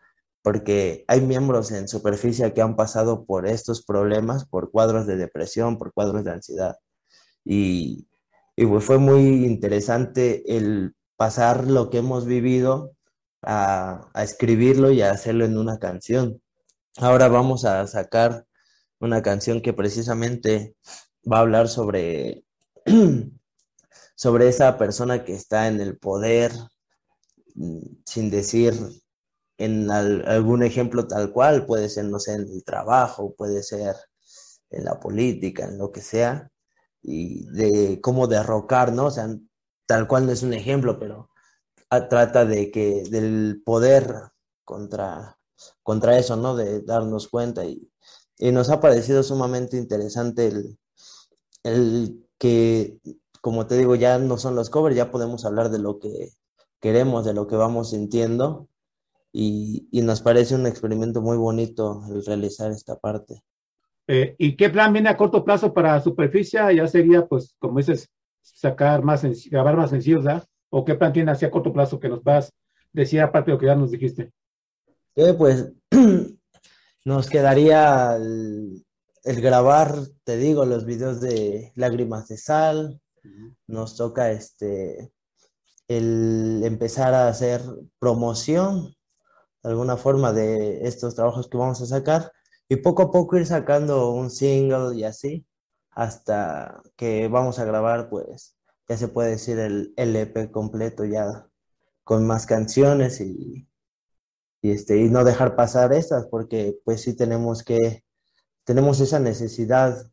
porque 0.41 1.03
hay 1.07 1.21
miembros 1.21 1.71
en 1.71 1.89
superficie 1.89 2.53
que 2.53 2.62
han 2.62 2.77
pasado 2.77 3.25
por 3.25 3.45
estos 3.45 3.84
problemas, 3.86 4.45
por 4.45 4.71
cuadros 4.71 5.05
de 5.05 5.17
depresión, 5.17 5.77
por 5.77 5.93
cuadros 5.93 6.23
de 6.23 6.31
ansiedad. 6.31 6.77
Y, 7.45 8.07
pues 8.55 8.86
fue 8.86 8.99
muy 8.99 9.45
interesante 9.45 10.43
el 10.55 10.95
pasar 11.17 11.67
lo 11.67 11.89
que 11.89 11.97
hemos 11.97 12.25
vivido 12.25 12.95
a, 13.41 14.10
a 14.13 14.23
escribirlo 14.23 14.91
y 14.91 15.01
a 15.01 15.12
hacerlo 15.12 15.45
en 15.45 15.57
una 15.57 15.77
canción. 15.79 16.41
Ahora 16.97 17.27
vamos 17.27 17.65
a 17.65 17.86
sacar 17.88 18.45
una 18.99 19.21
canción 19.21 19.62
que 19.62 19.73
precisamente 19.73 20.75
va 21.31 21.38
a 21.38 21.41
hablar 21.41 21.67
sobre, 21.67 22.43
sobre 24.15 24.47
esa 24.49 24.77
persona 24.77 25.23
que 25.23 25.33
está 25.35 25.67
en 25.67 25.81
el 25.81 25.97
poder, 25.97 26.51
mm, 27.55 27.79
sin 28.05 28.29
decir 28.29 28.73
en 29.57 29.91
algún 29.91 30.63
ejemplo 30.63 31.07
tal 31.07 31.31
cual, 31.31 31.65
puede 31.65 31.89
ser, 31.89 32.05
no 32.05 32.19
sé, 32.19 32.33
en 32.33 32.41
el 32.49 32.63
trabajo, 32.63 33.35
puede 33.35 33.63
ser 33.63 33.95
en 34.71 34.85
la 34.85 34.99
política, 34.99 35.65
en 35.65 35.77
lo 35.77 35.91
que 35.91 36.01
sea, 36.01 36.49
y 37.01 37.45
de 37.47 37.99
cómo 38.01 38.27
derrocar, 38.27 38.93
¿no? 38.93 39.07
O 39.07 39.11
sea, 39.11 39.27
tal 39.85 40.07
cual 40.07 40.25
no 40.25 40.31
es 40.31 40.43
un 40.43 40.53
ejemplo, 40.53 40.99
pero 40.99 41.29
trata 42.09 42.45
de 42.45 42.71
que 42.71 43.03
del 43.09 43.61
poder 43.65 44.31
contra, 44.63 45.37
contra 45.83 46.17
eso, 46.17 46.35
¿no? 46.37 46.55
De 46.55 46.81
darnos 46.81 47.27
cuenta 47.27 47.65
y, 47.65 47.91
y 48.37 48.51
nos 48.51 48.69
ha 48.69 48.79
parecido 48.79 49.23
sumamente 49.23 49.77
interesante 49.77 50.47
el, 50.47 50.79
el 51.63 52.20
que, 52.41 52.97
como 53.39 53.67
te 53.67 53.77
digo, 53.77 53.93
ya 53.93 54.17
no 54.17 54.36
son 54.39 54.56
los 54.56 54.71
covers, 54.71 54.95
ya 54.95 55.12
podemos 55.12 55.45
hablar 55.45 55.69
de 55.69 55.77
lo 55.77 55.99
que 55.99 56.30
queremos, 56.80 57.23
de 57.23 57.36
lo 57.36 57.45
que 57.45 57.56
vamos 57.56 57.91
sintiendo 57.91 58.67
y, 59.32 59.88
y 59.91 60.01
nos 60.01 60.21
parece 60.21 60.56
un 60.56 60.65
experimento 60.65 61.21
muy 61.21 61.38
bonito 61.38 62.01
el 62.10 62.25
realizar 62.25 62.71
esta 62.71 62.97
parte. 62.97 63.43
Eh, 64.08 64.34
¿Y 64.39 64.56
qué 64.56 64.71
plan 64.71 64.91
viene 64.91 65.10
a 65.10 65.17
corto 65.17 65.45
plazo 65.45 65.71
para 65.71 66.01
Superficie? 66.01 66.60
Ya 66.75 66.88
sería, 66.88 67.27
pues, 67.27 67.56
como 67.60 67.77
dices, 67.77 68.10
sacar 68.41 69.04
más, 69.04 69.23
grabar 69.51 69.77
más 69.77 69.91
sencillos, 69.91 70.23
¿verdad? 70.23 70.43
¿O 70.71 70.84
qué 70.84 70.95
plan 70.95 71.13
tiene 71.13 71.30
hacia 71.30 71.51
corto 71.51 71.71
plazo 71.71 71.99
que 71.99 72.10
nos 72.10 72.23
vas 72.23 72.47
a 72.47 72.51
decir 72.91 73.21
aparte 73.21 73.51
de 73.51 73.54
lo 73.54 73.60
que 73.60 73.67
ya 73.67 73.75
nos 73.75 73.91
dijiste? 73.91 74.32
Eh, 75.15 75.36
pues 75.38 75.71
nos 77.06 77.30
quedaría 77.30 78.15
el, 78.15 78.84
el, 79.23 79.41
grabar, 79.41 79.95
te 80.23 80.38
digo, 80.38 80.65
los 80.65 80.86
videos 80.86 81.21
de 81.21 81.71
Lágrimas 81.75 82.27
de 82.27 82.38
Sal. 82.38 83.01
Nos 83.67 83.95
toca 83.95 84.31
este 84.31 85.13
el 85.88 86.62
empezar 86.63 87.13
a 87.13 87.27
hacer 87.27 87.62
promoción 87.99 88.95
de 89.63 89.69
alguna 89.69 89.97
forma 89.97 90.31
de 90.34 90.88
estos 90.88 91.15
trabajos 91.15 91.49
que 91.49 91.57
vamos 91.57 91.81
a 91.81 91.86
sacar 91.86 92.31
y 92.69 92.77
poco 92.77 93.03
a 93.03 93.12
poco 93.12 93.38
ir 93.38 93.45
sacando 93.45 94.12
un 94.12 94.31
single 94.31 94.95
y 94.95 95.03
así 95.03 95.45
hasta 95.91 96.81
que 96.95 97.27
vamos 97.27 97.60
a 97.60 97.65
grabar 97.65 98.10
pues 98.10 98.55
ya 98.88 98.97
se 98.97 99.10
puede 99.10 99.31
decir 99.31 99.60
el 99.60 99.93
LP 99.97 100.49
completo 100.51 101.03
ya 101.03 101.51
con 102.03 102.25
más 102.25 102.45
canciones 102.45 103.21
y, 103.21 103.67
y, 104.62 104.71
este, 104.71 104.97
y 104.97 105.10
no 105.10 105.23
dejar 105.23 105.55
pasar 105.55 105.93
estas, 105.93 106.27
porque 106.27 106.77
pues 106.84 107.01
sí 107.01 107.15
tenemos 107.15 107.63
que, 107.63 108.03
tenemos 108.63 109.00
esa 109.00 109.19
necesidad 109.19 110.08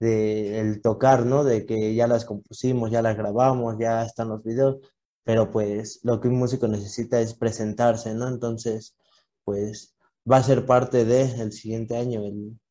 de 0.00 0.60
el 0.60 0.82
tocar, 0.82 1.26
¿no? 1.26 1.44
De 1.44 1.64
que 1.64 1.94
ya 1.94 2.06
las 2.06 2.24
compusimos, 2.24 2.90
ya 2.90 3.02
las 3.02 3.16
grabamos, 3.16 3.76
ya 3.78 4.04
están 4.04 4.28
los 4.28 4.42
videos, 4.42 4.78
pero 5.24 5.50
pues 5.50 6.00
lo 6.02 6.20
que 6.20 6.28
un 6.28 6.38
músico 6.38 6.66
necesita 6.68 7.20
es 7.20 7.34
presentarse, 7.34 8.14
¿no? 8.14 8.28
Entonces, 8.28 8.96
pues 9.44 9.94
va 10.30 10.38
a 10.38 10.42
ser 10.42 10.66
parte 10.66 11.04
del 11.04 11.40
el 11.40 11.52
siguiente 11.52 11.96
año 11.96 12.22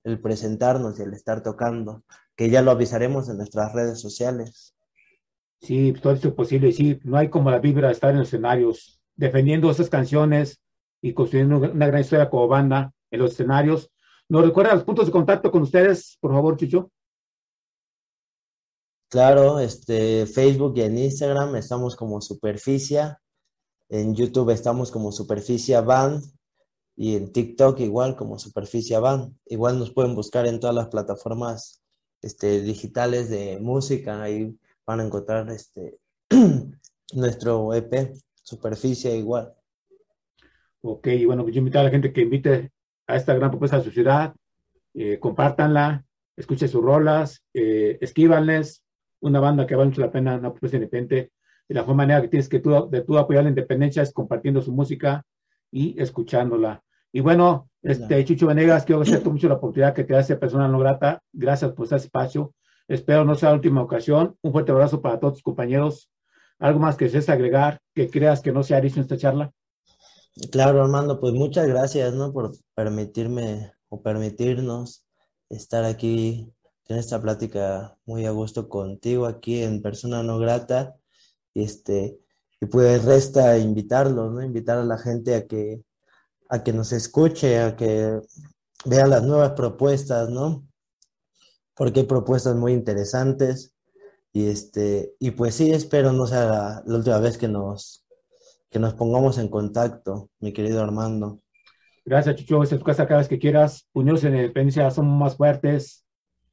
el, 0.03 0.19
presentarnos 0.21 0.99
y 0.99 1.03
el 1.03 1.13
estar 1.13 1.43
tocando, 1.43 2.03
que 2.35 2.49
ya 2.49 2.61
lo 2.61 2.71
avisaremos 2.71 3.29
en 3.29 3.37
nuestras 3.37 3.73
redes 3.73 3.99
sociales. 4.01 4.75
Sí, 5.61 5.93
todo 6.01 6.13
esto 6.13 6.29
es 6.29 6.33
posible. 6.33 6.71
Sí, 6.71 6.99
no 7.03 7.17
hay 7.17 7.29
como 7.29 7.51
la 7.51 7.59
vibra 7.59 7.87
de 7.87 7.93
estar 7.93 8.11
en 8.11 8.19
los 8.19 8.29
escenarios, 8.29 8.99
defendiendo 9.15 9.69
esas 9.69 9.89
canciones 9.89 10.59
y 11.01 11.13
construyendo 11.13 11.57
una 11.57 11.87
gran 11.87 12.01
historia 12.01 12.29
como 12.29 12.47
banda 12.47 12.93
en 13.11 13.19
los 13.19 13.33
escenarios. 13.33 13.91
¿Nos 14.31 14.45
recuerda 14.45 14.73
los 14.75 14.85
puntos 14.85 15.07
de 15.07 15.11
contacto 15.11 15.51
con 15.51 15.63
ustedes, 15.63 16.17
por 16.21 16.31
favor, 16.31 16.55
Chucho? 16.55 16.89
Claro, 19.09 19.59
este, 19.59 20.25
Facebook 20.25 20.71
y 20.77 20.83
en 20.83 20.97
Instagram 20.97 21.57
estamos 21.57 21.97
como 21.97 22.21
Superficia, 22.21 23.19
en 23.89 24.15
YouTube 24.15 24.51
estamos 24.51 24.89
como 24.89 25.11
Superficia 25.11 25.81
Band 25.81 26.23
y 26.95 27.17
en 27.17 27.33
TikTok 27.33 27.81
igual 27.81 28.15
como 28.15 28.39
Superficia 28.39 29.01
Band. 29.01 29.35
Igual 29.47 29.77
nos 29.77 29.91
pueden 29.91 30.15
buscar 30.15 30.47
en 30.47 30.61
todas 30.61 30.77
las 30.77 30.87
plataformas 30.87 31.83
este, 32.21 32.61
digitales 32.61 33.29
de 33.29 33.59
música, 33.59 34.23
ahí 34.23 34.57
van 34.87 35.01
a 35.01 35.05
encontrar 35.07 35.49
este 35.49 35.99
nuestro 37.13 37.73
EP, 37.73 38.13
Superficie 38.43 39.13
igual. 39.13 39.53
Ok, 40.83 41.09
bueno, 41.25 41.43
pues 41.43 41.53
yo 41.53 41.59
invito 41.59 41.79
a 41.79 41.83
la 41.83 41.89
gente 41.89 42.13
que 42.13 42.21
invite 42.21 42.71
a 43.07 43.15
esta 43.15 43.33
gran 43.33 43.49
propuesta 43.49 43.77
de 43.77 43.83
su 43.83 43.91
ciudad, 43.91 44.33
eh, 44.93 45.19
compártanla, 45.19 46.03
escuchen 46.35 46.69
sus 46.69 46.83
rolas, 46.83 47.43
eh, 47.53 47.97
esquívanles, 48.01 48.83
una 49.21 49.39
banda 49.39 49.67
que 49.67 49.75
vale 49.75 49.89
mucho 49.89 50.01
la 50.01 50.11
pena, 50.11 50.35
una 50.35 50.51
propuesta 50.51 50.77
independiente. 50.77 51.31
y 51.69 51.73
la 51.73 51.81
mejor 51.81 51.95
manera 51.95 52.21
que 52.21 52.27
tienes 52.27 52.49
que 52.49 52.59
tú, 52.59 52.89
de 52.89 53.01
tú 53.01 53.17
apoyar 53.17 53.43
la 53.43 53.49
independencia 53.49 54.03
es 54.03 54.11
compartiendo 54.11 54.61
su 54.61 54.73
música 54.73 55.23
y 55.71 55.99
escuchándola. 56.01 56.83
Y 57.13 57.21
bueno, 57.21 57.69
este 57.81 58.23
Chucho 58.25 58.47
Venegas, 58.47 58.85
quiero 58.85 59.01
agradecerte 59.01 59.29
mucho 59.29 59.47
la 59.47 59.55
oportunidad 59.55 59.93
que 59.93 60.03
te 60.03 60.15
hace 60.15 60.35
persona 60.35 60.67
no 60.67 60.79
grata. 60.79 61.21
Gracias 61.31 61.71
por 61.71 61.85
este 61.85 61.95
espacio. 61.95 62.53
Espero 62.87 63.25
no 63.25 63.35
sea 63.35 63.49
la 63.49 63.55
última 63.55 63.81
ocasión. 63.81 64.35
Un 64.41 64.51
fuerte 64.51 64.71
abrazo 64.71 65.01
para 65.01 65.19
todos 65.19 65.35
tus 65.35 65.43
compañeros. 65.43 66.09
¿Algo 66.59 66.79
más 66.79 66.95
que 66.95 67.05
desees 67.05 67.29
agregar 67.29 67.79
que 67.95 68.09
creas 68.09 68.41
que 68.41 68.51
no 68.51 68.63
se 68.63 68.75
ha 68.75 68.81
dicho 68.81 68.97
en 68.97 69.03
esta 69.03 69.17
charla? 69.17 69.51
Claro, 70.51 70.81
Armando, 70.81 71.19
pues 71.19 71.33
muchas 71.33 71.67
gracias, 71.67 72.13
¿no? 72.13 72.31
Por 72.31 72.53
permitirme 72.73 73.73
o 73.89 74.01
permitirnos 74.01 75.05
estar 75.49 75.83
aquí 75.83 76.53
en 76.87 76.97
esta 76.97 77.21
plática 77.21 77.97
muy 78.05 78.25
a 78.25 78.31
gusto 78.31 78.69
contigo 78.69 79.25
aquí 79.25 79.61
en 79.61 79.81
Persona 79.81 80.23
No 80.23 80.39
Grata. 80.39 80.95
Y 81.53 81.63
este, 81.63 82.17
y 82.61 82.65
pues 82.67 83.03
resta 83.03 83.57
invitarlos, 83.57 84.31
¿no? 84.31 84.41
Invitar 84.43 84.77
a 84.77 84.85
la 84.85 84.97
gente 84.97 85.35
a 85.35 85.47
que, 85.47 85.83
a 86.49 86.63
que 86.63 86.71
nos 86.73 86.93
escuche, 86.93 87.59
a 87.59 87.75
que 87.75 88.19
vea 88.85 89.07
las 89.07 89.23
nuevas 89.23 89.51
propuestas, 89.51 90.29
¿no? 90.29 90.65
Porque 91.75 92.01
hay 92.01 92.05
propuestas 92.05 92.55
muy 92.55 92.71
interesantes. 92.73 93.75
Y 94.33 94.47
este, 94.47 95.13
y 95.19 95.31
pues 95.31 95.55
sí, 95.55 95.71
espero 95.71 96.13
no 96.13 96.25
sea 96.25 96.45
la, 96.45 96.83
la 96.85 96.97
última 96.97 97.19
vez 97.19 97.37
que 97.37 97.49
nos, 97.49 98.00
que 98.71 98.79
nos 98.79 98.93
pongamos 98.93 99.37
en 99.37 99.49
contacto, 99.49 100.29
mi 100.39 100.53
querido 100.53 100.81
Armando. 100.81 101.41
Gracias, 102.05 102.37
Chucho. 102.37 102.63
Esta 102.63 102.75
es 102.75 102.79
tu 102.79 102.85
casa 102.85 103.05
cada 103.05 103.19
vez 103.19 103.27
que 103.27 103.37
quieras. 103.37 103.87
Unidos 103.93 104.23
en 104.23 104.33
Independencia 104.33 104.89
somos 104.89 105.19
más 105.19 105.35
fuertes 105.35 106.05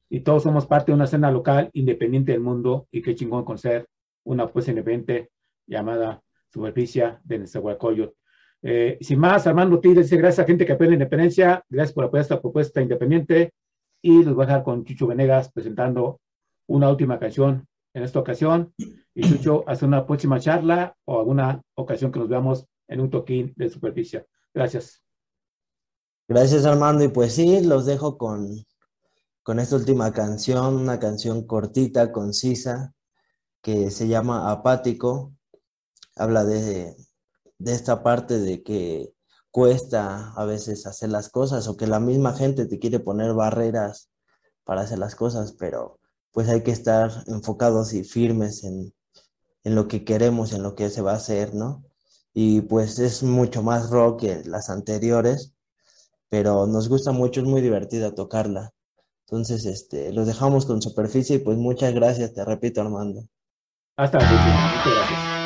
y 0.09 0.19
todos 0.19 0.43
somos 0.43 0.67
parte 0.67 0.91
de 0.91 0.95
una 0.95 1.05
escena 1.05 1.31
local 1.31 1.69
independiente 1.73 2.33
del 2.33 2.41
mundo. 2.41 2.87
Y 2.91 3.01
qué 3.01 3.15
chingón 3.15 3.45
con 3.45 3.57
ser 3.57 3.87
una 4.25 4.49
fuerza 4.49 4.71
independiente 4.71 5.31
llamada 5.65 6.21
Superficie 6.51 7.17
de 7.23 7.39
Nezahualcóyotl. 7.39 8.13
Eh, 8.63 8.97
sin 8.99 9.19
más, 9.19 9.47
Armando 9.47 9.79
Tigres 9.79 10.07
dice 10.07 10.17
gracias 10.17 10.43
a 10.43 10.47
gente 10.47 10.65
que 10.65 10.73
apoya 10.73 10.89
la 10.89 10.95
independencia, 10.95 11.63
gracias 11.69 11.93
por 11.93 12.03
apoyar 12.03 12.23
esta 12.23 12.41
propuesta 12.41 12.81
independiente 12.81 13.53
y 14.01 14.23
los 14.23 14.35
voy 14.35 14.43
a 14.43 14.47
dejar 14.47 14.63
con 14.63 14.83
Chucho 14.83 15.07
Venegas 15.07 15.49
presentando 15.53 16.19
una 16.67 16.89
última 16.89 17.17
canción 17.17 17.65
en 17.99 18.05
esta 18.05 18.19
ocasión 18.19 18.73
y 19.13 19.29
Chucho 19.29 19.63
hace 19.67 19.85
una 19.85 20.05
próxima 20.05 20.39
charla 20.39 20.95
o 21.05 21.19
alguna 21.19 21.61
ocasión 21.75 22.11
que 22.11 22.19
nos 22.19 22.29
veamos 22.29 22.65
en 22.87 23.01
un 23.01 23.09
toquín 23.09 23.53
de 23.57 23.69
superficie. 23.69 24.25
Gracias. 24.53 25.03
Gracias 26.27 26.65
Armando 26.65 27.03
y 27.03 27.09
pues 27.09 27.33
sí, 27.33 27.61
los 27.61 27.85
dejo 27.85 28.17
con, 28.17 28.47
con 29.43 29.59
esta 29.59 29.75
última 29.75 30.13
canción, 30.13 30.75
una 30.75 30.99
canción 30.99 31.45
cortita, 31.45 32.11
concisa, 32.11 32.93
que 33.61 33.91
se 33.91 34.07
llama 34.07 34.49
Apático. 34.49 35.33
Habla 36.15 36.45
de, 36.45 36.95
de 37.57 37.73
esta 37.73 38.01
parte 38.01 38.39
de 38.39 38.63
que 38.63 39.13
cuesta 39.51 40.31
a 40.35 40.45
veces 40.45 40.85
hacer 40.85 41.09
las 41.09 41.29
cosas 41.29 41.67
o 41.67 41.75
que 41.75 41.87
la 41.87 41.99
misma 41.99 42.33
gente 42.33 42.65
te 42.65 42.79
quiere 42.79 42.99
poner 42.99 43.33
barreras 43.33 44.09
para 44.63 44.81
hacer 44.81 44.99
las 44.99 45.15
cosas, 45.15 45.53
pero 45.53 45.98
pues 46.31 46.49
hay 46.49 46.63
que 46.63 46.71
estar 46.71 47.11
enfocados 47.27 47.93
y 47.93 48.03
firmes 48.03 48.63
en, 48.63 48.93
en 49.63 49.75
lo 49.75 49.87
que 49.87 50.03
queremos, 50.05 50.53
en 50.53 50.63
lo 50.63 50.75
que 50.75 50.89
se 50.89 51.01
va 51.01 51.13
a 51.13 51.15
hacer, 51.15 51.53
¿no? 51.55 51.83
Y 52.33 52.61
pues 52.61 52.99
es 52.99 53.23
mucho 53.23 53.63
más 53.63 53.89
rock 53.89 54.21
que 54.21 54.43
las 54.45 54.69
anteriores, 54.69 55.53
pero 56.29 56.67
nos 56.67 56.89
gusta 56.89 57.11
mucho, 57.11 57.41
es 57.41 57.47
muy 57.47 57.61
divertida 57.61 58.13
tocarla. 58.15 58.71
Entonces, 59.27 59.65
este, 59.65 60.11
los 60.11 60.27
dejamos 60.27 60.65
con 60.65 60.81
superficie 60.81 61.37
y 61.37 61.39
pues 61.39 61.57
muchas 61.57 61.93
gracias, 61.93 62.33
te 62.33 62.43
repito, 62.45 62.81
Armando. 62.81 63.27
Hasta 63.95 64.17
próxima. 64.17 64.71
Muchas 64.73 64.93
gracias. 64.95 65.38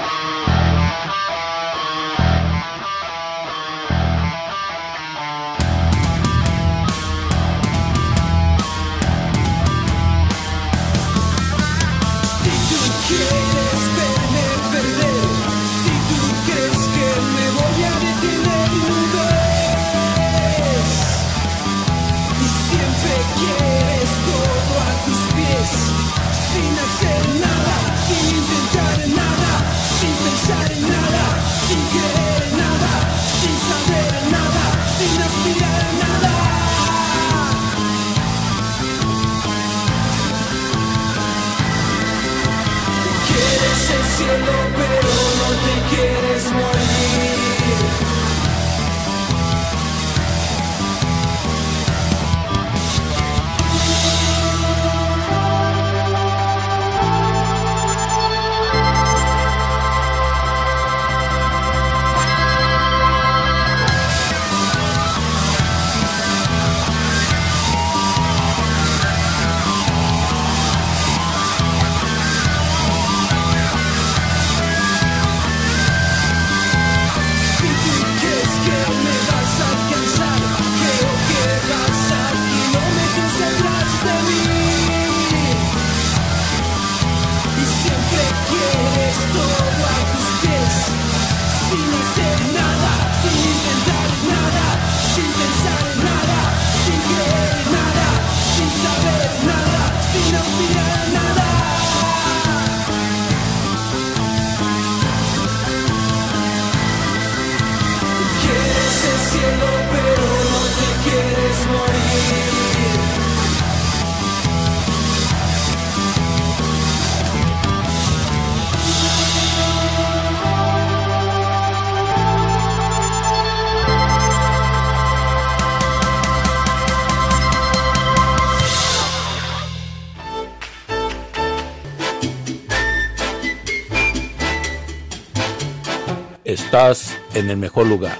Estás 136.73 137.15
en 137.35 137.51
el 137.51 137.57
mejor 137.57 137.85
lugar. 137.85 138.17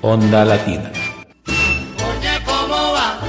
Onda 0.00 0.44
Latina. 0.44 0.90
Oye, 1.46 2.42
¿cómo 2.44 2.74
va? 2.92 3.20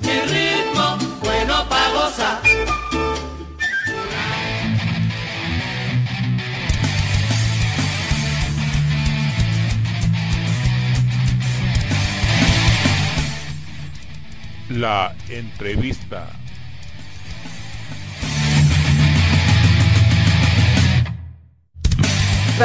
Mi 0.00 0.20
ritmo, 0.30 0.98
bueno 1.22 1.66
pa' 1.70 1.88
gozar. 1.88 2.42
La 14.68 15.14
entrevista. 15.30 16.43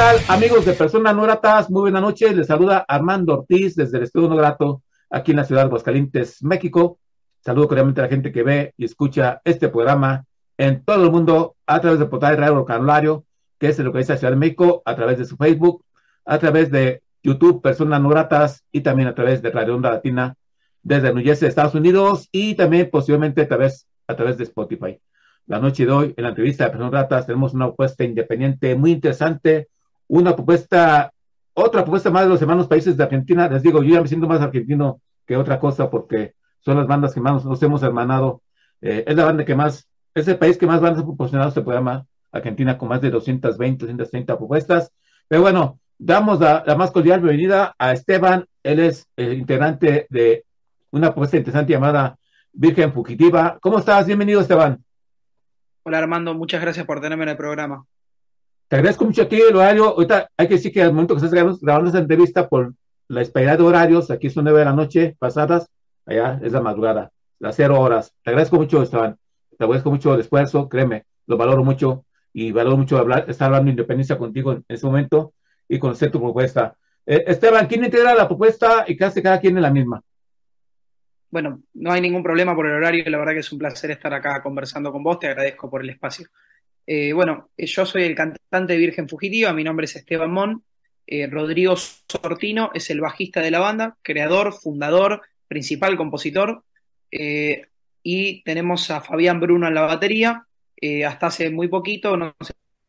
Tal, 0.00 0.16
amigos 0.28 0.64
de 0.64 0.72
Personas 0.72 1.14
No 1.14 1.24
Gratas? 1.24 1.68
Muy 1.68 1.82
buenas 1.82 2.00
noches. 2.00 2.34
Les 2.34 2.46
saluda 2.46 2.86
Armando 2.88 3.34
Ortiz 3.34 3.76
desde 3.76 3.98
el 3.98 4.04
Estudio 4.04 4.30
No 4.30 4.36
Grato, 4.36 4.82
aquí 5.10 5.32
en 5.32 5.36
la 5.36 5.44
ciudad 5.44 5.60
de 5.60 5.66
Aguascalientes, 5.66 6.42
México. 6.42 6.98
Saludo 7.44 7.68
cordialmente 7.68 8.00
a 8.00 8.04
la 8.04 8.08
gente 8.08 8.32
que 8.32 8.42
ve 8.42 8.72
y 8.78 8.86
escucha 8.86 9.42
este 9.44 9.68
programa 9.68 10.24
en 10.56 10.82
todo 10.86 11.04
el 11.04 11.10
mundo 11.10 11.54
a 11.66 11.82
través 11.82 11.98
de 11.98 12.06
portal 12.06 12.38
Radio 12.38 12.54
Vocabulario, 12.54 13.26
que 13.58 13.68
es 13.68 13.78
lo 13.78 13.92
que 13.92 13.98
dice 13.98 14.16
Ciudad 14.16 14.32
de 14.32 14.38
México, 14.38 14.80
a 14.86 14.96
través 14.96 15.18
de 15.18 15.26
su 15.26 15.36
Facebook, 15.36 15.84
a 16.24 16.38
través 16.38 16.70
de 16.70 17.02
YouTube, 17.22 17.60
Personas 17.60 18.00
No 18.00 18.08
Gratas, 18.08 18.64
y 18.72 18.80
también 18.80 19.06
a 19.06 19.14
través 19.14 19.42
de 19.42 19.50
Radio 19.50 19.74
Onda 19.74 19.90
Latina 19.90 20.34
desde 20.82 21.12
New 21.12 21.22
Jersey, 21.22 21.46
Estados 21.46 21.74
Unidos, 21.74 22.26
y 22.32 22.54
también 22.54 22.88
posiblemente 22.90 23.42
a 23.42 23.48
través, 23.48 23.86
a 24.06 24.16
través 24.16 24.38
de 24.38 24.44
Spotify. 24.44 24.98
La 25.46 25.58
noche 25.58 25.84
de 25.84 25.92
hoy, 25.92 26.14
en 26.16 26.22
la 26.22 26.30
entrevista 26.30 26.64
de 26.64 26.70
Personas 26.70 26.90
Gratas, 26.90 27.26
tenemos 27.26 27.52
una 27.52 27.66
propuesta 27.66 28.02
independiente 28.02 28.74
muy 28.76 28.92
interesante, 28.92 29.68
una 30.10 30.34
propuesta, 30.34 31.12
otra 31.54 31.82
propuesta 31.82 32.10
más 32.10 32.24
de 32.24 32.30
los 32.30 32.42
hermanos 32.42 32.66
países 32.66 32.96
de 32.96 33.04
Argentina. 33.04 33.48
Les 33.48 33.62
digo, 33.62 33.80
yo 33.82 33.94
ya 33.94 34.02
me 34.02 34.08
siento 34.08 34.26
más 34.26 34.40
argentino 34.40 35.00
que 35.24 35.36
otra 35.36 35.60
cosa 35.60 35.88
porque 35.88 36.34
son 36.58 36.78
las 36.78 36.86
bandas 36.88 37.14
que 37.14 37.20
más 37.20 37.44
nos 37.44 37.62
hemos 37.62 37.82
hermanado. 37.84 38.42
Eh, 38.80 39.04
es 39.06 39.14
la 39.14 39.24
banda 39.24 39.44
que 39.44 39.54
más, 39.54 39.88
es 40.14 40.26
el 40.26 40.36
país 40.36 40.58
que 40.58 40.66
más 40.66 40.80
bandas 40.80 41.04
proporcionadas 41.04 41.54
se 41.54 41.62
puede 41.62 41.78
llamar 41.78 42.04
Argentina 42.32 42.76
con 42.76 42.88
más 42.88 43.00
de 43.00 43.10
220, 43.10 43.86
230 43.86 44.36
propuestas. 44.36 44.92
Pero 45.28 45.42
bueno, 45.42 45.78
damos 45.96 46.40
la, 46.40 46.64
más 46.76 46.90
cordial 46.90 47.20
bienvenida 47.20 47.76
a 47.78 47.92
Esteban. 47.92 48.46
Él 48.64 48.80
es 48.80 49.06
el 49.16 49.34
integrante 49.34 50.08
de 50.10 50.44
una 50.90 51.10
propuesta 51.10 51.36
interesante 51.36 51.72
llamada 51.72 52.18
Virgen 52.52 52.92
Fugitiva. 52.92 53.58
¿Cómo 53.60 53.78
estás? 53.78 54.06
Bienvenido, 54.06 54.40
Esteban. 54.40 54.84
Hola, 55.84 55.98
Armando. 55.98 56.34
Muchas 56.34 56.60
gracias 56.60 56.84
por 56.84 57.00
tenerme 57.00 57.22
en 57.22 57.30
el 57.30 57.36
programa. 57.36 57.86
Te 58.70 58.76
agradezco 58.76 59.04
mucho 59.04 59.22
a 59.22 59.28
ti 59.28 59.34
el 59.34 59.56
horario. 59.56 59.86
Ahorita 59.86 60.30
hay 60.36 60.46
que 60.46 60.54
decir 60.54 60.72
que 60.72 60.80
al 60.80 60.92
momento 60.92 61.14
que 61.14 61.26
estás 61.26 61.32
grabando, 61.60 61.88
esta 61.88 61.98
entrevista 61.98 62.48
por 62.48 62.72
la 63.08 63.18
disparidad 63.18 63.58
de 63.58 63.64
horarios, 63.64 64.12
aquí 64.12 64.30
son 64.30 64.44
nueve 64.44 64.60
de 64.60 64.64
la 64.64 64.72
noche 64.72 65.16
pasadas, 65.18 65.68
allá 66.06 66.38
es 66.40 66.52
la 66.52 66.60
madrugada, 66.60 67.10
las 67.40 67.56
cero 67.56 67.80
horas. 67.80 68.14
Te 68.22 68.30
agradezco 68.30 68.58
mucho, 68.58 68.80
Esteban. 68.80 69.18
Te 69.58 69.64
agradezco 69.64 69.90
mucho 69.90 70.14
el 70.14 70.20
esfuerzo, 70.20 70.68
créeme, 70.68 71.04
lo 71.26 71.36
valoro 71.36 71.64
mucho 71.64 72.04
y 72.32 72.52
valoro 72.52 72.76
mucho 72.76 72.96
hablar, 72.96 73.24
estar 73.26 73.46
hablando 73.46 73.64
de 73.64 73.70
independencia 73.72 74.16
contigo 74.16 74.52
en, 74.52 74.64
ese 74.68 74.86
momento 74.86 75.32
y 75.68 75.80
conocer 75.80 76.12
tu 76.12 76.20
propuesta. 76.20 76.76
Eh, 77.04 77.24
Esteban, 77.26 77.66
¿quién 77.66 77.84
integra 77.84 78.14
la 78.14 78.28
propuesta 78.28 78.84
y 78.86 78.96
qué 78.96 79.04
hace 79.04 79.20
cada 79.20 79.40
quien 79.40 79.56
en 79.56 79.62
la 79.62 79.72
misma? 79.72 80.00
Bueno, 81.28 81.60
no 81.74 81.90
hay 81.90 82.00
ningún 82.00 82.22
problema 82.22 82.54
por 82.54 82.68
el 82.68 82.74
horario, 82.74 83.02
la 83.10 83.18
verdad 83.18 83.32
que 83.32 83.40
es 83.40 83.50
un 83.50 83.58
placer 83.58 83.90
estar 83.90 84.14
acá 84.14 84.40
conversando 84.40 84.92
con 84.92 85.02
vos, 85.02 85.18
te 85.18 85.26
agradezco 85.26 85.68
por 85.68 85.82
el 85.82 85.90
espacio. 85.90 86.28
Eh, 86.86 87.12
bueno, 87.12 87.50
yo 87.56 87.86
soy 87.86 88.04
el 88.04 88.14
cantante 88.14 88.72
de 88.72 88.78
Virgen 88.78 89.08
Fugitiva, 89.08 89.52
mi 89.52 89.64
nombre 89.64 89.84
es 89.84 89.96
Esteban 89.96 90.30
Mon, 90.30 90.64
eh, 91.06 91.26
Rodrigo 91.26 91.76
Sortino 91.76 92.70
es 92.74 92.90
el 92.90 93.00
bajista 93.00 93.40
de 93.40 93.50
la 93.50 93.60
banda, 93.60 93.96
creador, 94.02 94.52
fundador, 94.52 95.22
principal 95.48 95.96
compositor, 95.96 96.64
y 98.02 98.42
tenemos 98.42 98.90
a 98.90 99.00
Fabián 99.00 99.40
Bruno 99.40 99.66
en 99.66 99.74
la 99.74 99.82
batería, 99.82 100.46
eh, 100.80 101.04
hasta 101.04 101.26
hace 101.26 101.50
muy 101.50 101.68
poquito 101.68 102.16
nos 102.16 102.34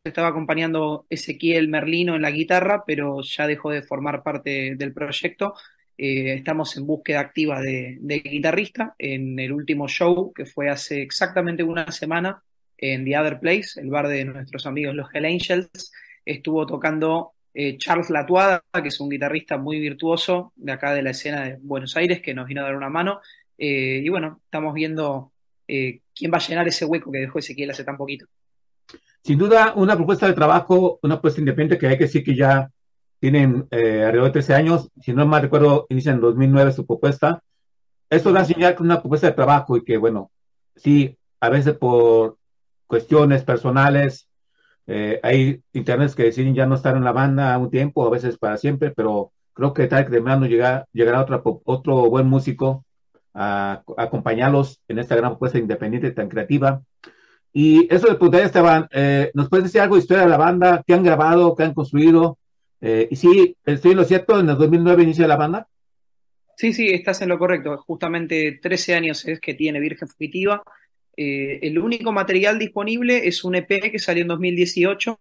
estaba 0.04 0.30
acompañando 0.30 1.06
Ezequiel 1.10 1.68
Merlino 1.68 2.16
en 2.16 2.22
la 2.22 2.32
guitarra, 2.32 2.84
pero 2.88 3.22
ya 3.22 3.46
dejó 3.48 3.70
de 3.70 3.84
formar 3.84 4.24
parte 4.24 4.76
del 4.76 4.94
proyecto. 4.94 5.54
Eh, 5.98 6.34
estamos 6.36 6.76
en 6.78 6.88
búsqueda 6.88 7.20
activa 7.20 7.62
de, 7.62 8.00
guitarrista. 8.24 8.96
En 8.98 9.38
el 9.40 9.52
último 9.52 9.88
show, 9.88 10.32
que 10.34 10.46
fue 10.46 10.70
hace 10.70 11.02
exactamente 11.02 11.64
una 11.64 11.92
semana, 11.92 12.42
en 12.82 13.06
The 13.06 13.18
Other 13.18 13.40
Place, 13.40 13.80
el 13.80 13.90
bar 13.90 14.10
de 14.10 14.26
nuestros 14.26 14.66
amigos 14.66 14.96
los 14.96 15.08
Hell 15.14 15.26
Angels, 15.26 15.94
estuvo 16.26 16.66
tocando 16.66 17.32
eh, 17.54 17.78
Charles 17.78 18.10
Latuada, 18.10 18.64
que 18.82 18.90
es 18.90 19.00
un 19.00 19.10
guitarrista 19.10 19.58
muy 19.58 19.80
virtuoso 19.80 20.52
de 20.58 20.74
acá 20.74 20.94
de 20.94 21.04
la 21.04 21.12
escena 21.12 21.44
de 21.44 21.58
Buenos 21.62 21.96
Aires, 21.96 22.22
que 22.22 22.34
nos 22.34 22.48
vino 22.48 22.62
a 22.62 22.66
dar 22.66 22.76
una 22.76 22.90
mano. 22.90 23.22
y 23.58 24.10
bueno, 24.10 24.42
estamos 24.44 24.74
viendo 24.74 25.32
eh, 25.74 26.02
quién 26.14 26.30
va 26.34 26.38
a 26.38 26.42
llenar 26.42 26.68
ese 26.68 26.84
hueco 26.84 27.10
que 27.10 27.20
dejó 27.20 27.40
Ezequiel 27.40 27.72
hace 27.72 27.86
tan 27.86 27.96
poquito. 27.96 28.26
Sin 29.24 29.38
duda, 29.38 29.72
una 29.78 29.96
propuesta 29.96 30.28
de 30.28 30.34
trabajo, 30.34 31.00
una 31.02 31.16
propuesta 31.16 31.40
independiente 31.40 31.78
que 31.78 31.88
hay 31.88 31.98
que 31.98 32.04
decir 32.04 32.26
que 32.26 32.36
ya 32.36 32.70
tienen 33.22 33.68
eh, 33.72 34.04
alrededor 34.04 34.26
de 34.26 34.32
13 34.32 34.54
años, 34.54 34.90
si 35.02 35.14
no 35.14 35.26
mal 35.26 35.44
recuerdo, 35.44 35.86
inicia 35.90 36.12
en 36.12 36.20
2009 36.20 36.74
su 36.74 36.86
propuesta. 36.86 37.42
Esto 38.10 38.34
da 38.34 38.44
señal 38.44 38.76
que 38.76 38.84
una 38.84 39.00
propuesta 39.00 39.28
de 39.28 39.34
trabajo 39.34 39.78
y 39.78 39.86
que, 39.86 39.96
bueno, 39.96 40.30
sí, 40.76 41.18
a 41.40 41.48
veces 41.48 41.78
por 41.78 42.38
cuestiones 42.92 43.46
personales, 43.46 44.28
eh, 44.86 45.18
hay 45.24 45.62
internets 45.72 46.14
que 46.14 46.24
deciden 46.24 46.54
ya 46.54 46.66
no 46.66 46.76
estar 46.76 46.98
en 46.98 47.06
la 47.06 47.14
banda 47.14 47.58
un 47.58 47.72
tiempo, 47.72 48.06
a 48.06 48.10
veces 48.10 48.38
para 48.38 48.58
siempre, 48.58 48.92
pero 48.92 49.32
creo 49.54 49.74
que 49.74 49.88
tal 49.88 50.06
que 50.06 50.20
de 50.20 50.50
llegar, 50.50 50.86
llegará 50.92 51.22
otro, 51.22 51.62
otro 51.64 52.10
buen 52.10 52.28
músico 52.28 52.84
a, 53.34 53.82
acompañarlos 53.96 54.82
en 54.90 55.00
esta 55.00 55.16
gran 55.16 55.32
propuesta 55.32 55.58
independiente 55.58 56.12
tan 56.12 56.28
creativa. 56.28 56.82
Y 57.54 57.88
eso 57.94 58.08
de 58.08 58.16
preguntar, 58.16 58.42
Esteban, 58.42 58.90
eh, 58.92 59.32
¿nos 59.36 59.48
puedes 59.48 59.64
decir 59.64 59.80
algo 59.80 59.96
de 59.96 60.02
historia 60.02 60.24
de 60.24 60.30
la 60.30 60.38
banda? 60.38 60.84
¿Qué 60.86 60.94
han 60.94 61.04
grabado? 61.04 61.56
¿Qué 61.56 61.64
han 61.64 61.74
construido? 61.74 62.40
Eh, 62.82 63.08
y 63.10 63.16
sí, 63.16 63.56
estoy 63.64 63.92
en 63.92 63.98
lo 63.98 64.04
cierto, 64.04 64.38
en 64.38 64.50
el 64.50 64.58
2009 64.58 65.04
inicia 65.04 65.28
la 65.28 65.38
banda. 65.38 65.66
Sí, 66.58 66.74
sí, 66.74 66.90
estás 66.90 67.22
en 67.22 67.30
lo 67.30 67.40
correcto. 67.40 67.78
Justamente 67.78 68.60
13 68.62 68.96
años 68.96 69.26
es 69.26 69.40
que 69.40 69.54
tiene 69.54 69.80
Virgen 69.80 70.10
Fugitiva. 70.10 70.62
Eh, 71.18 71.60
el 71.62 71.80
único 71.80 72.12
material 72.12 72.58
disponible 72.60 73.28
es 73.28 73.44
un 73.44 73.56
EP 73.56 73.92
que 73.92 74.00
salió 74.00 74.22
en 74.22 74.30
2018, 74.30 75.20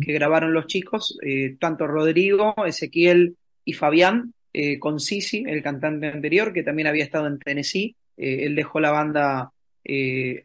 que 0.00 0.12
grabaron 0.12 0.52
los 0.52 0.66
chicos, 0.66 1.16
tanto 1.60 1.86
Rodrigo, 1.86 2.54
Ezequiel 2.66 3.36
y 3.64 3.72
Fabián, 3.74 4.34
eh, 4.52 4.80
con 4.80 4.98
Sisi, 4.98 5.44
el 5.46 5.62
cantante 5.62 6.08
anterior, 6.08 6.52
que 6.52 6.64
también 6.64 6.88
había 6.88 7.04
estado 7.04 7.26
en 7.28 7.38
Tennessee. 7.38 7.96
Eh, 8.16 8.44
él 8.44 8.56
dejó 8.56 8.80
la 8.80 8.90
banda, 8.90 9.52
eh, 9.84 10.42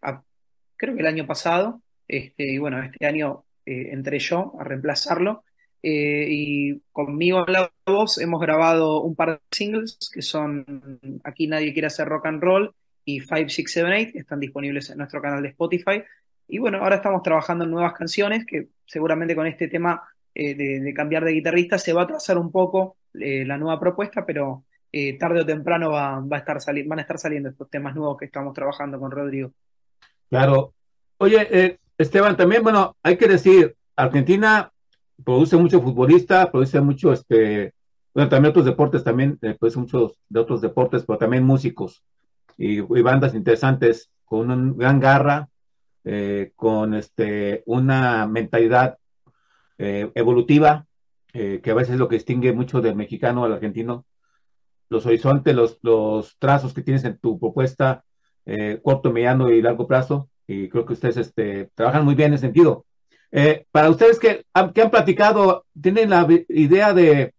creo 0.77 0.93
que 0.93 1.01
el 1.01 1.07
año 1.07 1.25
pasado, 1.25 1.81
este, 2.07 2.53
y 2.53 2.57
bueno, 2.59 2.81
este 2.83 3.05
año 3.05 3.45
entré 3.65 4.19
yo 4.19 4.53
a 4.59 4.63
reemplazarlo. 4.63 5.43
y 5.87 6.79
conmigo 6.91 7.45
en 7.45 7.53
la 7.53 7.71
voz 7.85 8.17
hemos 8.17 8.41
grabado 8.41 9.01
un 9.01 9.15
par 9.15 9.33
de 9.33 9.39
singles 9.51 9.99
que 10.11 10.23
son 10.23 10.99
Aquí 11.23 11.45
nadie 11.47 11.73
quiere 11.73 11.87
hacer 11.87 12.07
rock 12.07 12.25
and 12.25 12.41
roll 12.41 12.73
y 13.05 13.19
5678, 13.19 14.11
que 14.13 14.19
están 14.19 14.39
disponibles 14.39 14.89
en 14.89 14.97
nuestro 14.97 15.21
canal 15.21 15.41
de 15.41 15.49
Spotify. 15.49 16.03
Y 16.47 16.57
bueno, 16.57 16.79
ahora 16.79 16.97
estamos 16.97 17.23
trabajando 17.23 17.63
en 17.63 17.71
nuevas 17.71 17.93
canciones 17.93 18.45
que 18.45 18.67
seguramente 18.85 19.35
con 19.35 19.47
este 19.47 19.67
tema 19.67 20.03
de, 20.33 20.93
cambiar 20.93 21.23
de 21.23 21.31
guitarrista 21.31 21.77
se 21.77 21.93
va 21.93 22.03
a 22.03 22.07
trazar 22.07 22.37
un 22.37 22.51
poco 22.51 22.97
eh, 23.19 23.45
la 23.45 23.57
nueva 23.57 23.79
propuesta, 23.79 24.25
pero 24.25 24.63
eh, 24.91 25.17
tarde 25.17 25.41
o 25.41 25.45
temprano 25.45 25.91
va, 25.91 26.17
a 26.17 26.37
estar 26.37 26.57
van 26.85 26.99
a 26.99 27.01
estar 27.01 27.17
saliendo 27.17 27.49
estos 27.49 27.69
temas 27.69 27.95
nuevos 27.95 28.17
que 28.17 28.25
estamos 28.25 28.53
trabajando 28.53 28.99
con 28.99 29.11
Rodrigo. 29.11 29.51
Claro. 30.29 30.73
Oye, 31.17 31.47
eh, 31.51 31.77
Esteban, 31.97 32.35
también, 32.35 32.63
bueno, 32.63 32.95
hay 33.03 33.17
que 33.17 33.27
decir, 33.27 33.75
Argentina 33.95 34.71
produce 35.23 35.55
mucho 35.55 35.81
futbolista, 35.81 36.51
produce 36.51 36.81
mucho, 36.81 37.13
este, 37.13 37.73
bueno, 38.13 38.29
también 38.29 38.49
otros 38.49 38.65
deportes, 38.65 39.03
también 39.03 39.37
produce 39.37 39.79
muchos 39.79 40.17
de 40.27 40.39
otros 40.39 40.61
deportes, 40.61 41.03
pero 41.05 41.17
también 41.17 41.43
músicos 41.43 42.03
y, 42.57 42.81
bandas 42.81 43.35
interesantes 43.35 44.09
con 44.23 44.51
una 44.51 44.73
gran 44.75 44.99
garra, 44.99 45.49
con 46.55 46.93
este, 46.93 47.63
una 47.65 48.27
mentalidad 48.27 48.97
evolutiva 49.77 50.85
eh, 51.37 51.59
que 51.61 51.71
a 51.71 51.73
veces 51.73 51.95
es 51.95 51.99
lo 51.99 52.07
que 52.07 52.15
distingue 52.15 52.53
mucho 52.53 52.79
del 52.79 52.95
mexicano 52.95 53.43
al 53.43 53.51
argentino, 53.51 54.05
los 54.87 55.05
horizontes, 55.05 55.53
los, 55.53 55.79
los 55.81 56.37
trazos 56.39 56.73
que 56.73 56.81
tienes 56.81 57.03
en 57.03 57.17
tu 57.17 57.37
propuesta, 57.37 58.05
eh, 58.45 58.79
corto, 58.81 59.11
mediano 59.11 59.49
y 59.49 59.61
largo 59.61 59.85
plazo, 59.85 60.29
y 60.47 60.69
creo 60.69 60.85
que 60.85 60.93
ustedes 60.93 61.17
este, 61.17 61.71
trabajan 61.75 62.05
muy 62.05 62.15
bien 62.15 62.27
en 62.27 62.35
ese 62.35 62.43
sentido. 62.43 62.85
Eh, 63.33 63.65
para 63.69 63.89
ustedes 63.89 64.17
que, 64.17 64.45
que, 64.73 64.81
han 64.81 64.89
platicado, 64.89 65.65
¿tienen 65.81 66.11
la 66.11 66.25
idea 66.47 66.93
de, 66.93 67.33